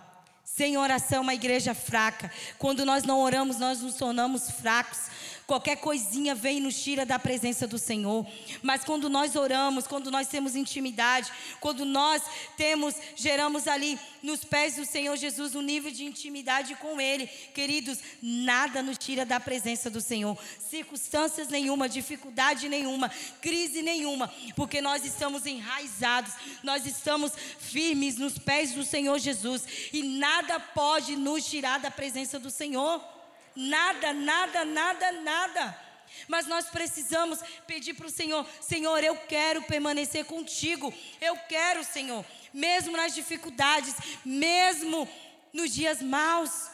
[0.44, 2.32] Sem oração, uma igreja fraca.
[2.58, 5.00] Quando nós não oramos, nós nos tornamos fracos.
[5.48, 8.26] Qualquer coisinha vem e nos tira da presença do Senhor.
[8.60, 12.22] Mas quando nós oramos, quando nós temos intimidade, quando nós
[12.54, 17.98] temos, geramos ali nos pés do Senhor Jesus um nível de intimidade com Ele, queridos,
[18.20, 20.36] nada nos tira da presença do Senhor.
[20.68, 28.72] Circunstâncias nenhuma, dificuldade nenhuma, crise nenhuma, porque nós estamos enraizados, nós estamos firmes nos pés
[28.72, 33.17] do Senhor Jesus e nada pode nos tirar da presença do Senhor.
[33.60, 35.80] Nada, nada, nada, nada.
[36.28, 40.94] Mas nós precisamos pedir para o Senhor: Senhor, eu quero permanecer contigo.
[41.20, 45.08] Eu quero, Senhor, mesmo nas dificuldades, mesmo
[45.52, 46.70] nos dias maus,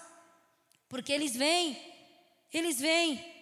[0.86, 1.80] porque eles vêm,
[2.52, 3.33] eles vêm.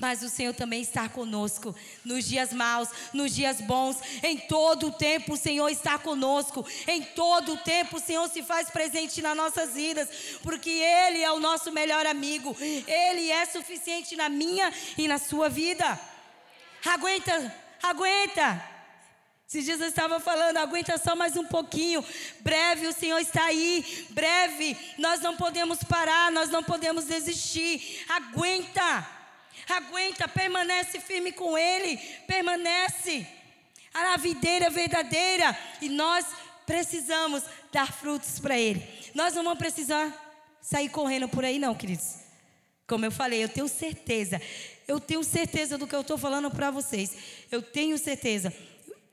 [0.00, 3.98] Mas o Senhor também está conosco nos dias maus, nos dias bons.
[4.22, 6.66] Em todo o tempo o Senhor está conosco.
[6.88, 10.08] Em todo o tempo o Senhor se faz presente nas nossas vidas,
[10.42, 12.56] porque Ele é o nosso melhor amigo.
[12.58, 16.00] Ele é suficiente na minha e na sua vida.
[16.86, 18.64] Aguenta, aguenta.
[19.46, 22.02] Se Jesus estava falando, aguenta só mais um pouquinho.
[22.38, 24.06] Breve o Senhor está aí.
[24.10, 28.02] Breve, nós não podemos parar, nós não podemos desistir.
[28.08, 29.19] Aguenta.
[29.70, 33.26] Aguenta, permanece firme com Ele, permanece.
[33.92, 35.56] A videira verdadeira.
[35.80, 36.26] E nós
[36.66, 38.86] precisamos dar frutos para Ele.
[39.14, 40.12] Nós não vamos precisar
[40.60, 42.16] sair correndo por aí, não, queridos.
[42.86, 44.40] Como eu falei, eu tenho certeza.
[44.86, 47.12] Eu tenho certeza do que eu estou falando para vocês.
[47.50, 48.52] Eu tenho certeza.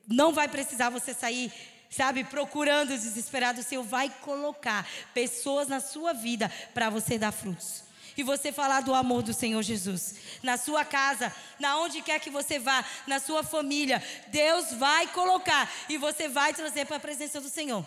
[0.08, 1.52] Não vai precisar você sair
[1.90, 7.87] sabe, procurando desesperado, o Senhor vai colocar pessoas na sua vida para você dar frutos
[8.18, 10.16] e você falar do amor do Senhor Jesus.
[10.42, 15.72] Na sua casa, na onde quer que você vá, na sua família, Deus vai colocar
[15.88, 17.86] e você vai trazer para a presença do Senhor.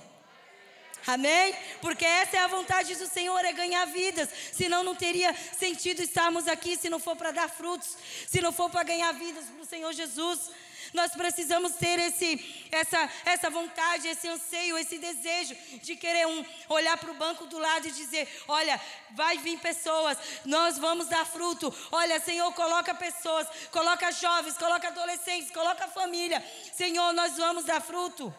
[1.07, 1.55] Amém?
[1.81, 4.29] Porque essa é a vontade do Senhor, é ganhar vidas.
[4.53, 7.97] Senão não teria sentido estarmos aqui se não for para dar frutos,
[8.29, 10.51] se não for para ganhar vidas para o Senhor Jesus.
[10.93, 16.97] Nós precisamos ter esse, essa, essa vontade, esse anseio, esse desejo de querer um olhar
[16.99, 18.81] para o banco do lado e dizer: Olha,
[19.13, 21.73] vai vir pessoas, nós vamos dar fruto.
[21.93, 26.45] Olha, Senhor, coloca pessoas, coloca jovens, coloca adolescentes, coloca família.
[26.75, 28.35] Senhor, nós vamos dar fruto.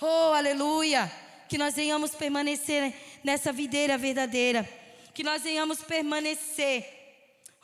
[0.00, 1.10] Oh, aleluia!
[1.48, 4.68] Que nós venhamos permanecer nessa videira verdadeira.
[5.14, 6.96] Que nós venhamos permanecer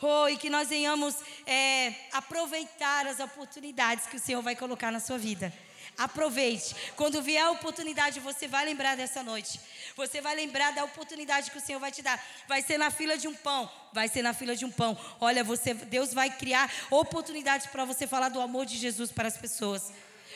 [0.04, 1.14] Oh, e que nós venhamos
[1.46, 5.52] é, aproveitar as oportunidades que o Senhor vai colocar na sua vida.
[5.96, 6.74] Aproveite.
[6.96, 9.60] Quando vier a oportunidade, você vai lembrar dessa noite.
[9.94, 12.20] Você vai lembrar da oportunidade que o Senhor vai te dar.
[12.48, 13.70] Vai ser na fila de um pão.
[13.92, 14.98] Vai ser na fila de um pão.
[15.20, 19.36] Olha, você, Deus vai criar oportunidades para você falar do amor de Jesus para as
[19.36, 19.92] pessoas.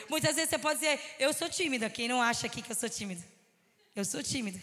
[0.09, 1.91] Muitas vezes você pode dizer, eu sou tímida.
[1.91, 3.25] Quem não acha aqui que eu sou tímida?
[3.97, 4.63] Eu sou tímida.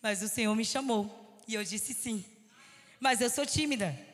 [0.00, 1.42] Mas o Senhor me chamou.
[1.46, 2.24] E eu disse sim.
[2.98, 4.13] Mas eu sou tímida.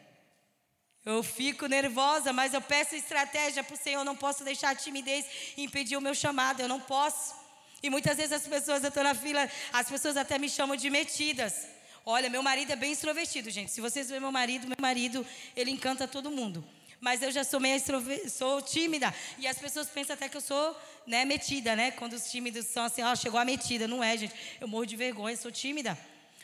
[1.04, 4.00] Eu fico nervosa, mas eu peço estratégia para o Senhor.
[4.00, 5.24] Eu não posso deixar a timidez
[5.56, 6.60] impedir o meu chamado.
[6.60, 7.34] Eu não posso.
[7.82, 10.90] E muitas vezes as pessoas, eu estou na fila, as pessoas até me chamam de
[10.90, 11.66] metidas.
[12.04, 13.70] Olha, meu marido é bem extrovertido, gente.
[13.70, 16.62] Se vocês verem meu marido, meu marido, ele encanta todo mundo.
[17.00, 17.80] Mas eu já sou meio
[18.28, 19.14] sou tímida.
[19.38, 21.90] E as pessoas pensam até que eu sou né, metida, né?
[21.92, 23.88] Quando os tímidos são assim, ó, oh, chegou a metida.
[23.88, 24.34] Não é, gente.
[24.60, 25.96] Eu morro de vergonha, sou tímida.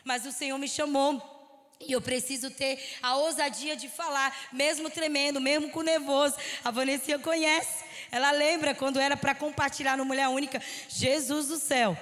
[0.03, 1.36] Mas o Senhor me chamou
[1.81, 6.35] e eu preciso ter a ousadia de falar, mesmo tremendo, mesmo com nervoso.
[6.65, 7.85] A Vanessa conhece.
[8.11, 10.61] Ela lembra quando era para compartilhar no Mulher Única.
[10.89, 11.97] Jesus do céu.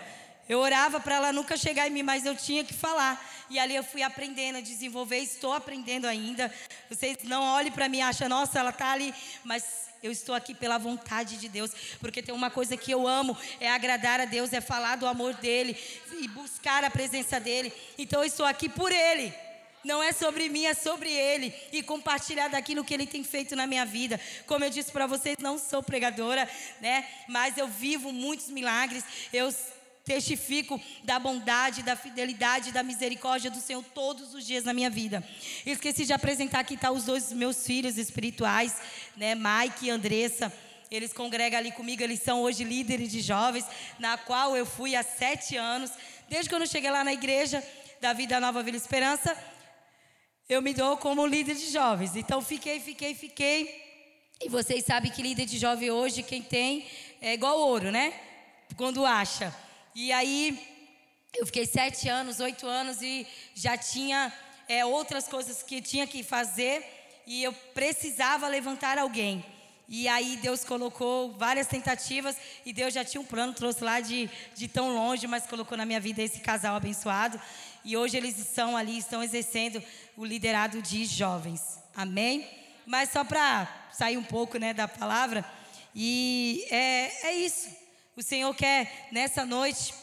[0.49, 3.23] Eu orava para ela nunca chegar em mim, mas eu tinha que falar.
[3.51, 6.53] E ali eu fui aprendendo a desenvolver, estou aprendendo ainda.
[6.89, 9.13] Vocês não olhem para mim e acham, nossa, ela está ali.
[9.43, 9.65] Mas
[10.03, 13.71] eu estou aqui pela vontade de Deus, porque tem uma coisa que eu amo, é
[13.71, 15.75] agradar a Deus, é falar do amor dele
[16.21, 17.73] e buscar a presença dele.
[17.97, 19.33] Então eu estou aqui por ele.
[19.85, 21.55] Não é sobre mim, é sobre Ele.
[21.73, 24.21] E compartilhar daquilo que Ele tem feito na minha vida.
[24.47, 26.49] Como eu disse para vocês, não sou pregadora,
[26.81, 27.07] né?
[27.29, 29.05] Mas eu vivo muitos milagres.
[29.33, 29.53] Eu
[30.05, 35.25] testifico da bondade, da fidelidade, da misericórdia do Senhor todos os dias na minha vida.
[35.65, 38.77] Esqueci de apresentar aqui tá os dois meus filhos espirituais,
[39.17, 40.53] né, Mike e Andressa.
[40.91, 43.65] Eles congregam ali comigo, eles são hoje líderes de jovens,
[43.99, 45.91] na qual eu fui há sete anos.
[46.29, 47.65] Desde quando eu cheguei lá na igreja
[48.01, 49.37] da Vida Nova Vila Esperança,
[50.49, 52.15] eu me dou como líder de jovens.
[52.17, 53.83] Então fiquei, fiquei, fiquei.
[54.43, 56.87] E vocês sabem que líder de jovem hoje, quem tem,
[57.21, 58.13] é igual ouro, né?
[58.77, 59.55] Quando acha.
[59.95, 60.59] E aí,
[61.35, 64.33] eu fiquei sete anos, oito anos e já tinha
[64.69, 66.85] é, outras coisas que tinha que fazer.
[67.27, 69.43] E eu precisava levantar alguém.
[69.89, 74.31] E aí Deus colocou várias tentativas e Deus já tinha um plano, trouxe lá de,
[74.55, 77.41] de tão longe, mas colocou na minha vida esse casal abençoado.
[77.85, 79.83] E hoje eles estão ali, estão exercendo
[80.17, 81.79] o liderado de jovens.
[81.95, 82.49] Amém?
[82.87, 85.45] Mas só para sair um pouco né, da palavra,
[85.95, 87.69] e é, é isso.
[88.17, 89.95] O Senhor quer nessa noite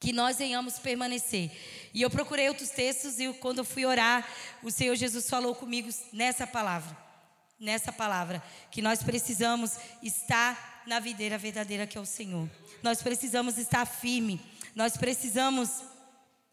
[0.00, 1.50] que nós venhamos permanecer.
[1.94, 4.26] E eu procurei outros textos e quando eu fui orar,
[4.62, 6.96] o Senhor Jesus falou comigo nessa palavra.
[7.60, 12.50] Nessa palavra, que nós precisamos estar na videira verdadeira que é o Senhor.
[12.82, 14.40] Nós precisamos estar firme.
[14.74, 15.82] Nós precisamos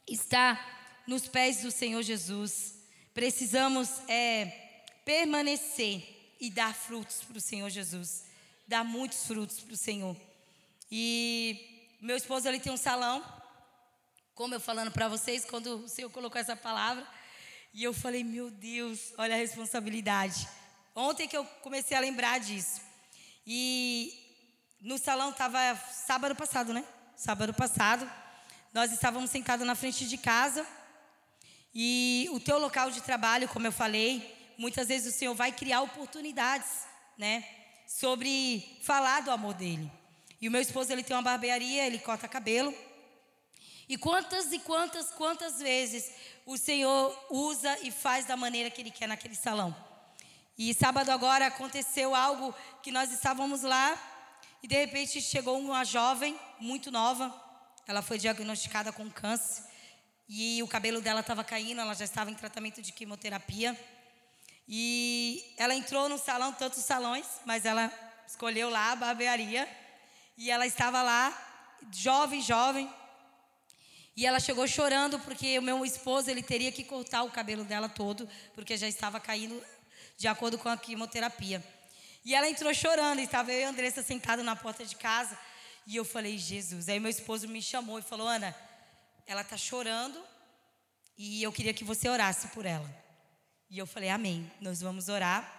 [0.09, 2.75] estar nos pés do Senhor Jesus.
[3.13, 4.45] Precisamos é,
[5.05, 8.25] permanecer e dar frutos para o Senhor Jesus.
[8.67, 10.15] Dar muitos frutos para o Senhor.
[10.91, 13.23] E meu esposo ele tem um salão,
[14.33, 17.05] como eu falando para vocês, quando o Senhor colocou essa palavra.
[17.73, 20.47] E eu falei, meu Deus, olha a responsabilidade.
[20.95, 22.81] Ontem que eu comecei a lembrar disso.
[23.45, 24.13] E
[24.81, 26.83] no salão estava sábado passado, né?
[27.15, 28.09] Sábado passado,
[28.73, 30.65] nós estávamos sentados na frente de casa.
[31.73, 35.81] E o teu local de trabalho, como eu falei, muitas vezes o Senhor vai criar
[35.81, 36.85] oportunidades,
[37.17, 37.43] né?
[37.87, 39.91] Sobre falar do amor dele.
[40.41, 42.73] E o meu esposo, ele tem uma barbearia, ele corta cabelo.
[43.87, 46.11] E quantas e quantas, quantas vezes
[46.45, 49.75] o Senhor usa e faz da maneira que Ele quer naquele salão.
[50.55, 52.53] E sábado agora aconteceu algo
[52.83, 53.97] que nós estávamos lá
[54.61, 57.48] e de repente chegou uma jovem muito nova.
[57.89, 59.63] Ela foi diagnosticada com câncer
[60.27, 63.75] e o cabelo dela estava caindo, ela já estava em tratamento de quimioterapia.
[64.67, 67.91] E ela entrou no salão, tantos salões, mas ela
[68.27, 69.67] escolheu lá a barbearia.
[70.37, 71.35] E ela estava lá,
[71.91, 72.87] jovem, jovem,
[74.15, 77.89] e ela chegou chorando porque o meu esposo ele teria que cortar o cabelo dela
[77.89, 79.59] todo, porque já estava caindo
[80.15, 81.63] de acordo com a quimioterapia.
[82.23, 85.35] E ela entrou chorando, e estava eu e a Andressa sentados na porta de casa.
[85.85, 86.89] E eu falei, Jesus.
[86.89, 88.55] Aí meu esposo me chamou e falou, Ana,
[89.25, 90.19] ela está chorando
[91.17, 92.89] e eu queria que você orasse por ela.
[93.69, 95.55] E eu falei, amém, nós vamos orar.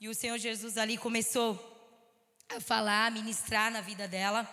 [0.00, 1.58] E o Senhor Jesus ali começou
[2.48, 4.48] a falar, a ministrar na vida dela.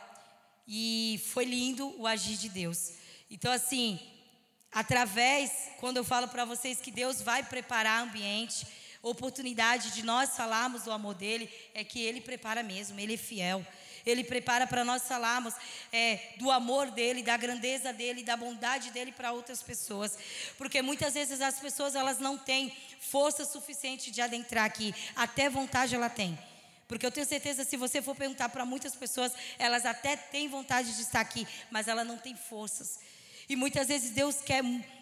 [0.68, 2.94] E foi lindo o agir de Deus.
[3.30, 4.00] Então, assim,
[4.72, 8.66] através, quando eu falo para vocês que Deus vai preparar ambiente,
[9.02, 13.66] oportunidade de nós falarmos do amor dele, é que ele prepara mesmo, ele é fiel.
[14.06, 15.54] Ele prepara para nós falarmos
[15.92, 20.18] é, do amor dele, da grandeza dele, da bondade dele para outras pessoas.
[20.58, 25.96] Porque muitas vezes as pessoas elas não têm força suficiente de adentrar aqui, até vontade
[25.96, 26.38] ela tem.
[26.88, 30.94] Porque eu tenho certeza, se você for perguntar para muitas pessoas, elas até têm vontade
[30.94, 33.00] de estar aqui, mas ela não tem forças.
[33.48, 34.62] E muitas vezes Deus quer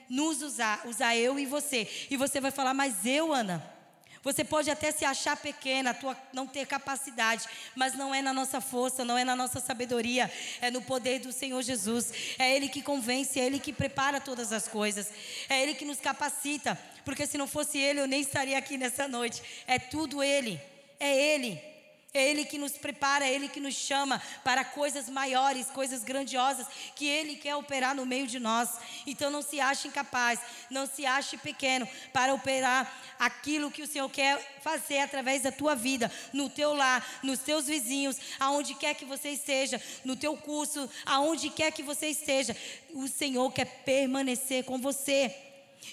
[0.09, 1.87] nos usar, usar eu e você.
[2.09, 3.78] E você vai falar, mas eu, Ana.
[4.21, 7.45] Você pode até se achar pequena, tua, não ter capacidade,
[7.75, 10.29] mas não é na nossa força, não é na nossa sabedoria,
[10.61, 12.11] é no poder do Senhor Jesus.
[12.37, 15.09] É Ele que convence, é Ele que prepara todas as coisas,
[15.47, 19.07] é Ele que nos capacita, porque se não fosse Ele, eu nem estaria aqui nessa
[19.07, 19.41] noite.
[19.65, 20.59] É tudo Ele,
[20.99, 21.78] é Ele.
[22.11, 26.65] É Ele que nos prepara, é Ele que nos chama para coisas maiores, coisas grandiosas,
[26.95, 28.67] que Ele quer operar no meio de nós.
[29.05, 30.39] Então não se ache incapaz,
[30.71, 35.75] não se ache pequeno para operar aquilo que o Senhor quer fazer através da tua
[35.75, 40.89] vida, no teu lar, nos teus vizinhos, aonde quer que você esteja, no teu curso,
[41.05, 42.57] aonde quer que você esteja.
[42.91, 45.35] O Senhor quer permanecer com você.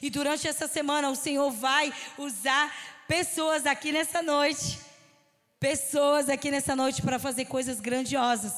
[0.00, 2.74] E durante essa semana o Senhor vai usar
[3.06, 4.85] pessoas aqui nessa noite
[5.66, 8.52] pessoas aqui nessa noite para fazer coisas grandiosas.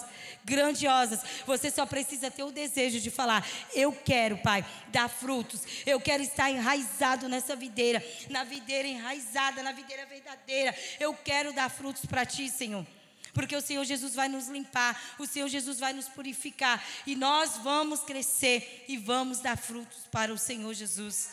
[0.44, 1.20] Grandiosas.
[1.46, 5.62] Você só precisa ter o desejo de falar: Eu quero, Pai, dar frutos.
[5.86, 10.76] Eu quero estar enraizado nessa videira, na videira enraizada, na videira verdadeira.
[11.00, 12.86] Eu quero dar frutos para Ti, Senhor.
[13.32, 17.56] Porque o Senhor Jesus vai nos limpar, o Senhor Jesus vai nos purificar e nós
[17.58, 21.30] vamos crescer e vamos dar frutos para o Senhor Jesus.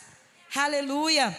[0.55, 1.35] Aleluia!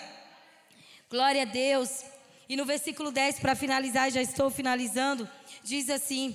[1.08, 2.15] Glória a Deus.
[2.48, 5.28] E no versículo 10, para finalizar, já estou finalizando,
[5.64, 6.34] diz assim: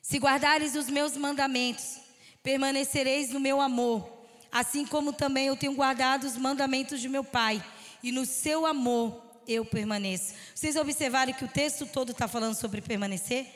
[0.00, 1.98] Se guardares os meus mandamentos,
[2.42, 4.08] permanecereis no meu amor,
[4.50, 7.62] assim como também eu tenho guardado os mandamentos de meu Pai,
[8.02, 10.34] e no seu amor eu permaneço.
[10.54, 13.46] Vocês observaram que o texto todo está falando sobre permanecer?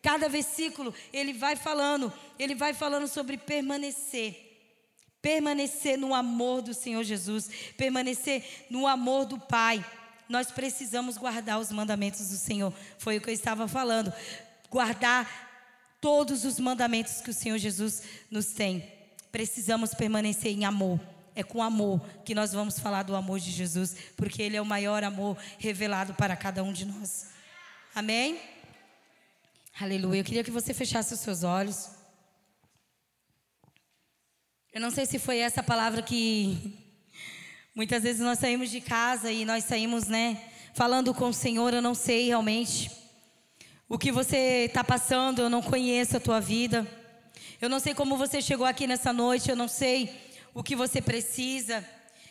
[0.00, 4.44] Cada versículo ele vai falando, ele vai falando sobre permanecer.
[5.20, 9.84] Permanecer no amor do Senhor Jesus, permanecer no amor do Pai
[10.28, 12.72] nós precisamos guardar os mandamentos do Senhor.
[12.98, 14.12] Foi o que eu estava falando.
[14.70, 15.28] Guardar
[16.00, 18.92] todos os mandamentos que o Senhor Jesus nos tem.
[19.30, 21.00] Precisamos permanecer em amor.
[21.34, 24.66] É com amor que nós vamos falar do amor de Jesus, porque Ele é o
[24.66, 27.26] maior amor revelado para cada um de nós.
[27.94, 28.40] Amém?
[29.78, 30.20] Aleluia.
[30.20, 31.90] Eu queria que você fechasse os seus olhos.
[34.72, 36.85] Eu não sei se foi essa palavra que
[37.76, 40.40] Muitas vezes nós saímos de casa e nós saímos, né,
[40.72, 42.90] falando com o Senhor, eu não sei realmente
[43.86, 46.86] o que você está passando, eu não conheço a tua vida.
[47.60, 50.10] Eu não sei como você chegou aqui nessa noite, eu não sei
[50.54, 51.86] o que você precisa.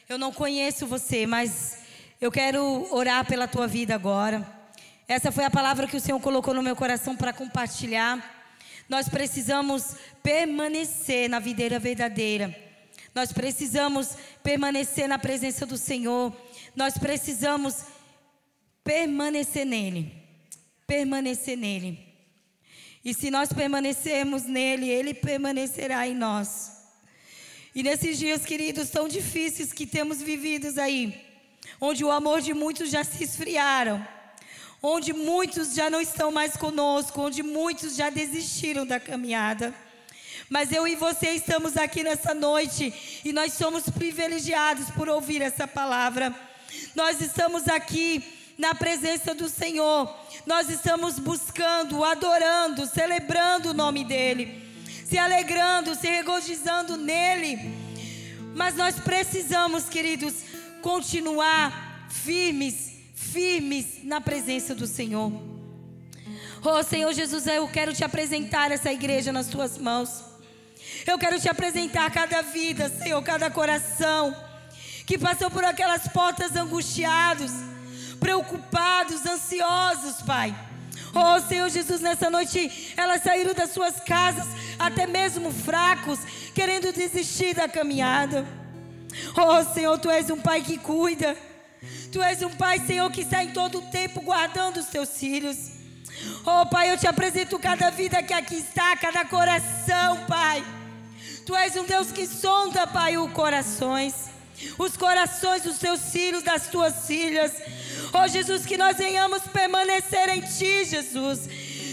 [0.10, 1.78] Eu não conheço você, mas
[2.20, 4.44] eu quero orar pela tua vida agora.
[5.08, 8.50] Essa foi a palavra que o Senhor colocou no meu coração para compartilhar.
[8.90, 12.65] Nós precisamos permanecer na videira verdadeira.
[13.16, 14.10] Nós precisamos
[14.44, 16.36] permanecer na presença do Senhor.
[16.76, 17.86] Nós precisamos
[18.84, 20.12] permanecer nele.
[20.86, 21.98] Permanecer nele.
[23.06, 26.74] E se nós permanecermos nele, ele permanecerá em nós.
[27.74, 31.26] E nesses dias, queridos, tão difíceis que temos vividos aí,
[31.80, 34.06] onde o amor de muitos já se esfriaram,
[34.82, 39.74] onde muitos já não estão mais conosco, onde muitos já desistiram da caminhada.
[40.50, 42.94] Mas eu e você estamos aqui nessa noite
[43.24, 46.34] e nós somos privilegiados por ouvir essa palavra.
[46.94, 48.24] Nós estamos aqui
[48.58, 50.14] na presença do Senhor.
[50.46, 54.64] Nós estamos buscando, adorando, celebrando o nome dEle,
[55.06, 57.74] se alegrando, se regozijando nele.
[58.56, 60.36] Mas nós precisamos, queridos,
[60.82, 65.32] continuar firmes, firmes na presença do Senhor.
[66.64, 70.35] Oh Senhor Jesus, eu quero te apresentar essa igreja nas tuas mãos.
[71.06, 74.36] Eu quero te apresentar cada vida, Senhor, cada coração
[75.06, 77.52] que passou por aquelas portas angustiados
[78.26, 80.56] preocupados, ansiosos, Pai.
[81.14, 84.48] Oh Senhor Jesus, nessa noite elas saíram das suas casas,
[84.80, 86.20] até mesmo fracos,
[86.54, 88.46] querendo desistir da caminhada.
[89.38, 91.38] Oh Senhor, Tu és um Pai que cuida.
[92.12, 95.58] Tu és um Pai, Senhor, que está em todo o tempo guardando os Teus filhos.
[96.46, 100.64] Oh Pai, eu te apresento cada vida que aqui está, cada coração, Pai.
[101.46, 104.32] Tu és um Deus que sonda, Pai, os corações.
[104.80, 107.52] Os corações dos teus filhos, das tuas filhas.
[108.12, 111.48] Oh Jesus, que nós venhamos permanecer em Ti, Jesus.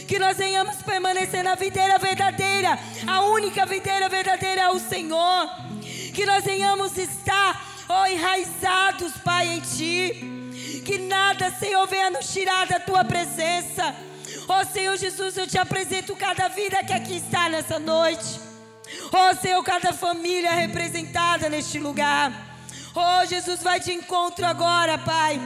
[0.08, 2.78] Que nós venhamos permanecer na videira verdadeira.
[3.06, 5.50] A única videira verdadeira é o Senhor.
[6.14, 10.82] Que nós venhamos estar, oh, enraizados, Pai, em Ti.
[10.82, 13.94] Que nada, Senhor, venha nos tirar da Tua presença.
[14.48, 18.51] Oh Senhor Jesus, eu te apresento cada vida que aqui está nessa noite.
[19.12, 22.32] Oh Senhor, cada família representada neste lugar.
[22.94, 25.40] Oh Jesus, vai de encontro agora, Pai.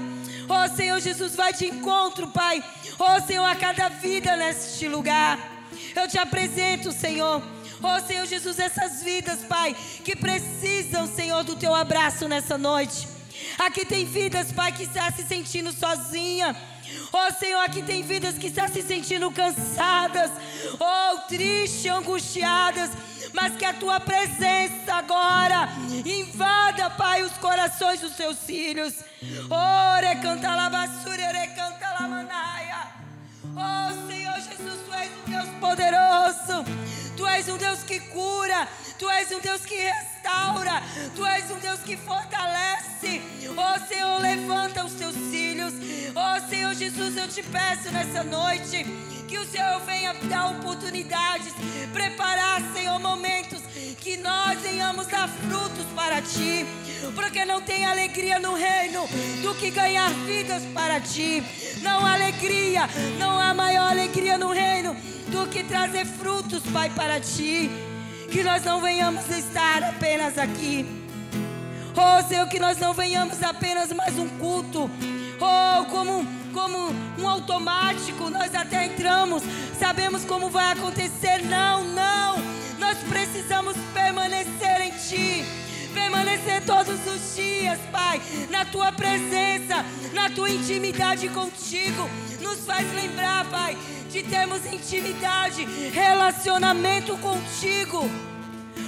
[0.48, 2.62] Oh Senhor Jesus, vai de encontro, Pai.
[2.98, 5.38] Oh Senhor, a cada vida neste lugar.
[5.94, 7.42] Eu te apresento, Senhor.
[7.82, 13.06] Oh Senhor Jesus, essas vidas, Pai, que precisam, Senhor, do teu abraço nessa noite.
[13.58, 16.56] Aqui tem vidas, Pai, que está se sentindo sozinha.
[17.12, 20.30] Oh Senhor, aqui tem vidas que estão se sentindo cansadas,
[20.78, 22.90] oh tristes, angustiadas
[23.36, 25.68] mas que a tua presença agora
[26.06, 28.94] invada, Pai, os corações dos seus filhos.
[29.50, 32.86] Ore canta la basura, ore canta la manaia.
[33.44, 36.64] Oh Senhor Jesus, tu és um Deus poderoso.
[37.14, 38.66] Tu és um Deus que cura,
[38.98, 39.74] Tu és um Deus que
[40.36, 40.82] restaura,
[41.14, 43.22] Tu és um Deus que fortalece.
[43.56, 45.72] Oh Senhor, levanta os teus filhos.
[46.14, 48.84] Oh Senhor Jesus, eu te peço nessa noite
[49.26, 51.52] que o Senhor venha dar oportunidades,
[51.92, 53.60] preparar, Senhor, momentos
[54.00, 56.64] que nós venhamos dar frutos para Ti,
[57.14, 59.08] porque não tem alegria no reino
[59.42, 61.42] do que ganhar vidas para Ti.
[61.82, 64.94] Não há alegria, não há maior alegria no reino
[65.28, 67.85] do que trazer frutos, Pai, para Ti.
[68.36, 70.84] Que nós não venhamos estar apenas aqui.
[71.96, 74.90] Oh, Senhor, que nós não venhamos apenas mais um culto.
[75.40, 76.22] Oh, como
[76.52, 79.42] como um automático, nós até entramos,
[79.80, 81.46] sabemos como vai acontecer.
[81.46, 82.36] Não, não,
[82.78, 85.65] nós precisamos permanecer em Ti.
[85.96, 88.20] Permanecer todos os dias, Pai,
[88.50, 89.82] na tua presença,
[90.12, 92.06] na tua intimidade contigo.
[92.42, 93.78] Nos faz lembrar, Pai,
[94.10, 98.10] de termos intimidade, relacionamento contigo.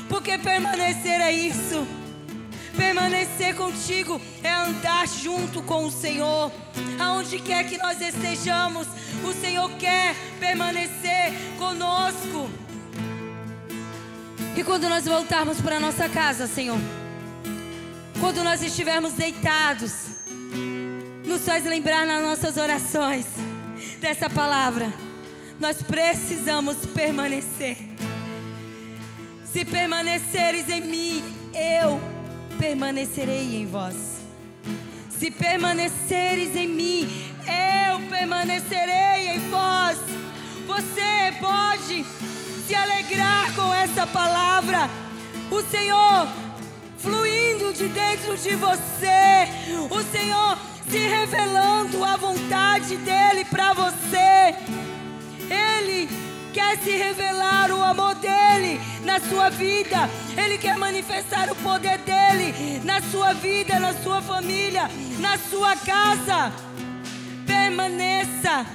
[0.06, 1.86] Porque permanecer é isso.
[2.76, 6.52] Permanecer contigo é andar junto com o Senhor.
[7.00, 8.86] Aonde quer que nós estejamos,
[9.24, 12.67] o Senhor quer permanecer conosco.
[14.58, 16.80] E quando nós voltarmos para nossa casa, Senhor,
[18.18, 19.92] quando nós estivermos deitados,
[21.24, 23.24] nos faz lembrar nas nossas orações
[24.00, 24.92] dessa palavra.
[25.60, 27.76] Nós precisamos permanecer.
[29.44, 32.00] Se permaneceres em mim, eu
[32.58, 33.94] permanecerei em vós.
[35.08, 37.08] Se permaneceres em mim,
[37.46, 39.98] eu permanecerei em vós.
[40.66, 42.04] Você pode
[42.68, 44.90] se alegrar com essa palavra.
[45.50, 46.28] O Senhor
[46.98, 49.48] fluindo de dentro de você.
[49.88, 50.58] O Senhor
[50.90, 54.54] se revelando a vontade dEle para você.
[55.48, 56.10] Ele
[56.52, 60.10] quer se revelar o amor dele na sua vida.
[60.36, 66.52] Ele quer manifestar o poder dele na sua vida, na sua família, na sua casa.
[67.46, 68.66] Permaneça,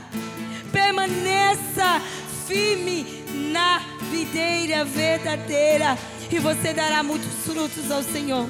[0.72, 2.02] permaneça
[2.48, 3.23] firme
[3.54, 3.80] na
[4.10, 5.96] videira verdadeira
[6.32, 8.50] e você dará muitos frutos ao Senhor.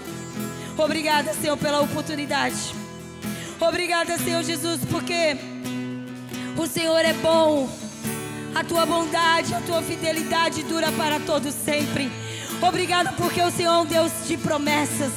[0.78, 2.74] Obrigada, Senhor, pela oportunidade.
[3.60, 5.38] Obrigada, Senhor Jesus, porque
[6.58, 7.70] o Senhor é bom.
[8.56, 12.10] A tua bondade, a tua fidelidade dura para todos sempre.
[12.62, 15.12] Obrigado porque o Senhor é um Deus de promessas,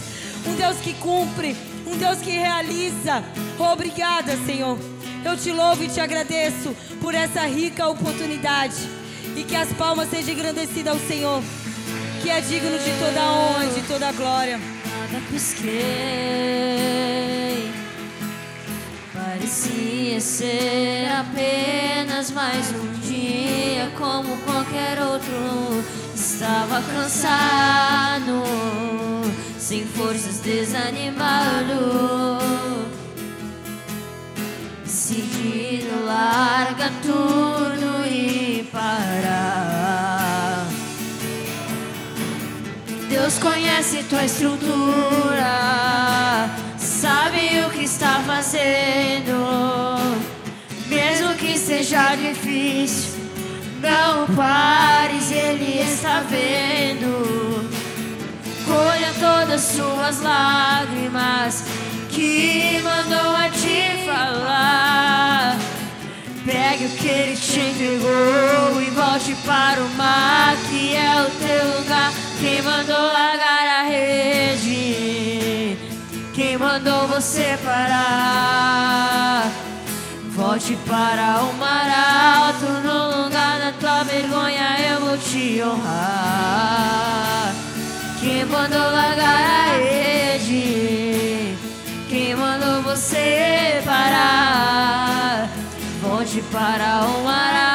[0.47, 1.57] um Deus que cumpre,
[1.87, 3.23] um Deus que realiza.
[3.59, 4.79] Obrigada, Senhor.
[5.25, 8.96] Eu te louvo e te agradeço por essa rica oportunidade.
[9.37, 11.43] E que as palmas sejam engrandecidas ao Senhor,
[12.23, 14.59] que é digno de toda honra e de toda glória.
[14.59, 15.71] Nada pisquei,
[19.13, 25.85] parecia ser apenas mais um dia como qualquer outro.
[26.15, 28.43] Estava cansado,
[29.59, 31.77] sem forças, desanimado
[35.07, 37.76] decidido larga tudo
[38.77, 40.67] parar.
[43.09, 45.47] Deus conhece tua estrutura,
[46.77, 49.35] sabe o que está fazendo,
[50.89, 53.17] mesmo que seja difícil.
[53.81, 57.71] Não pares, Ele está vendo.
[58.67, 61.65] Colha todas suas lágrimas
[62.11, 65.66] que mandou a te falar.
[66.47, 71.77] Pegue o que ele te entregou e volte para o mar, que é o teu
[71.77, 72.13] lugar.
[72.39, 75.77] Quem mandou largar a rede?
[76.33, 79.51] Quem mandou você parar?
[80.37, 81.91] Volte para o mar
[82.39, 87.53] alto, no lugar da tua vergonha eu vou te honrar.
[88.21, 91.57] Quem mandou largar a rede?
[92.09, 95.16] Quem mandou você parar?
[96.43, 97.66] para mar.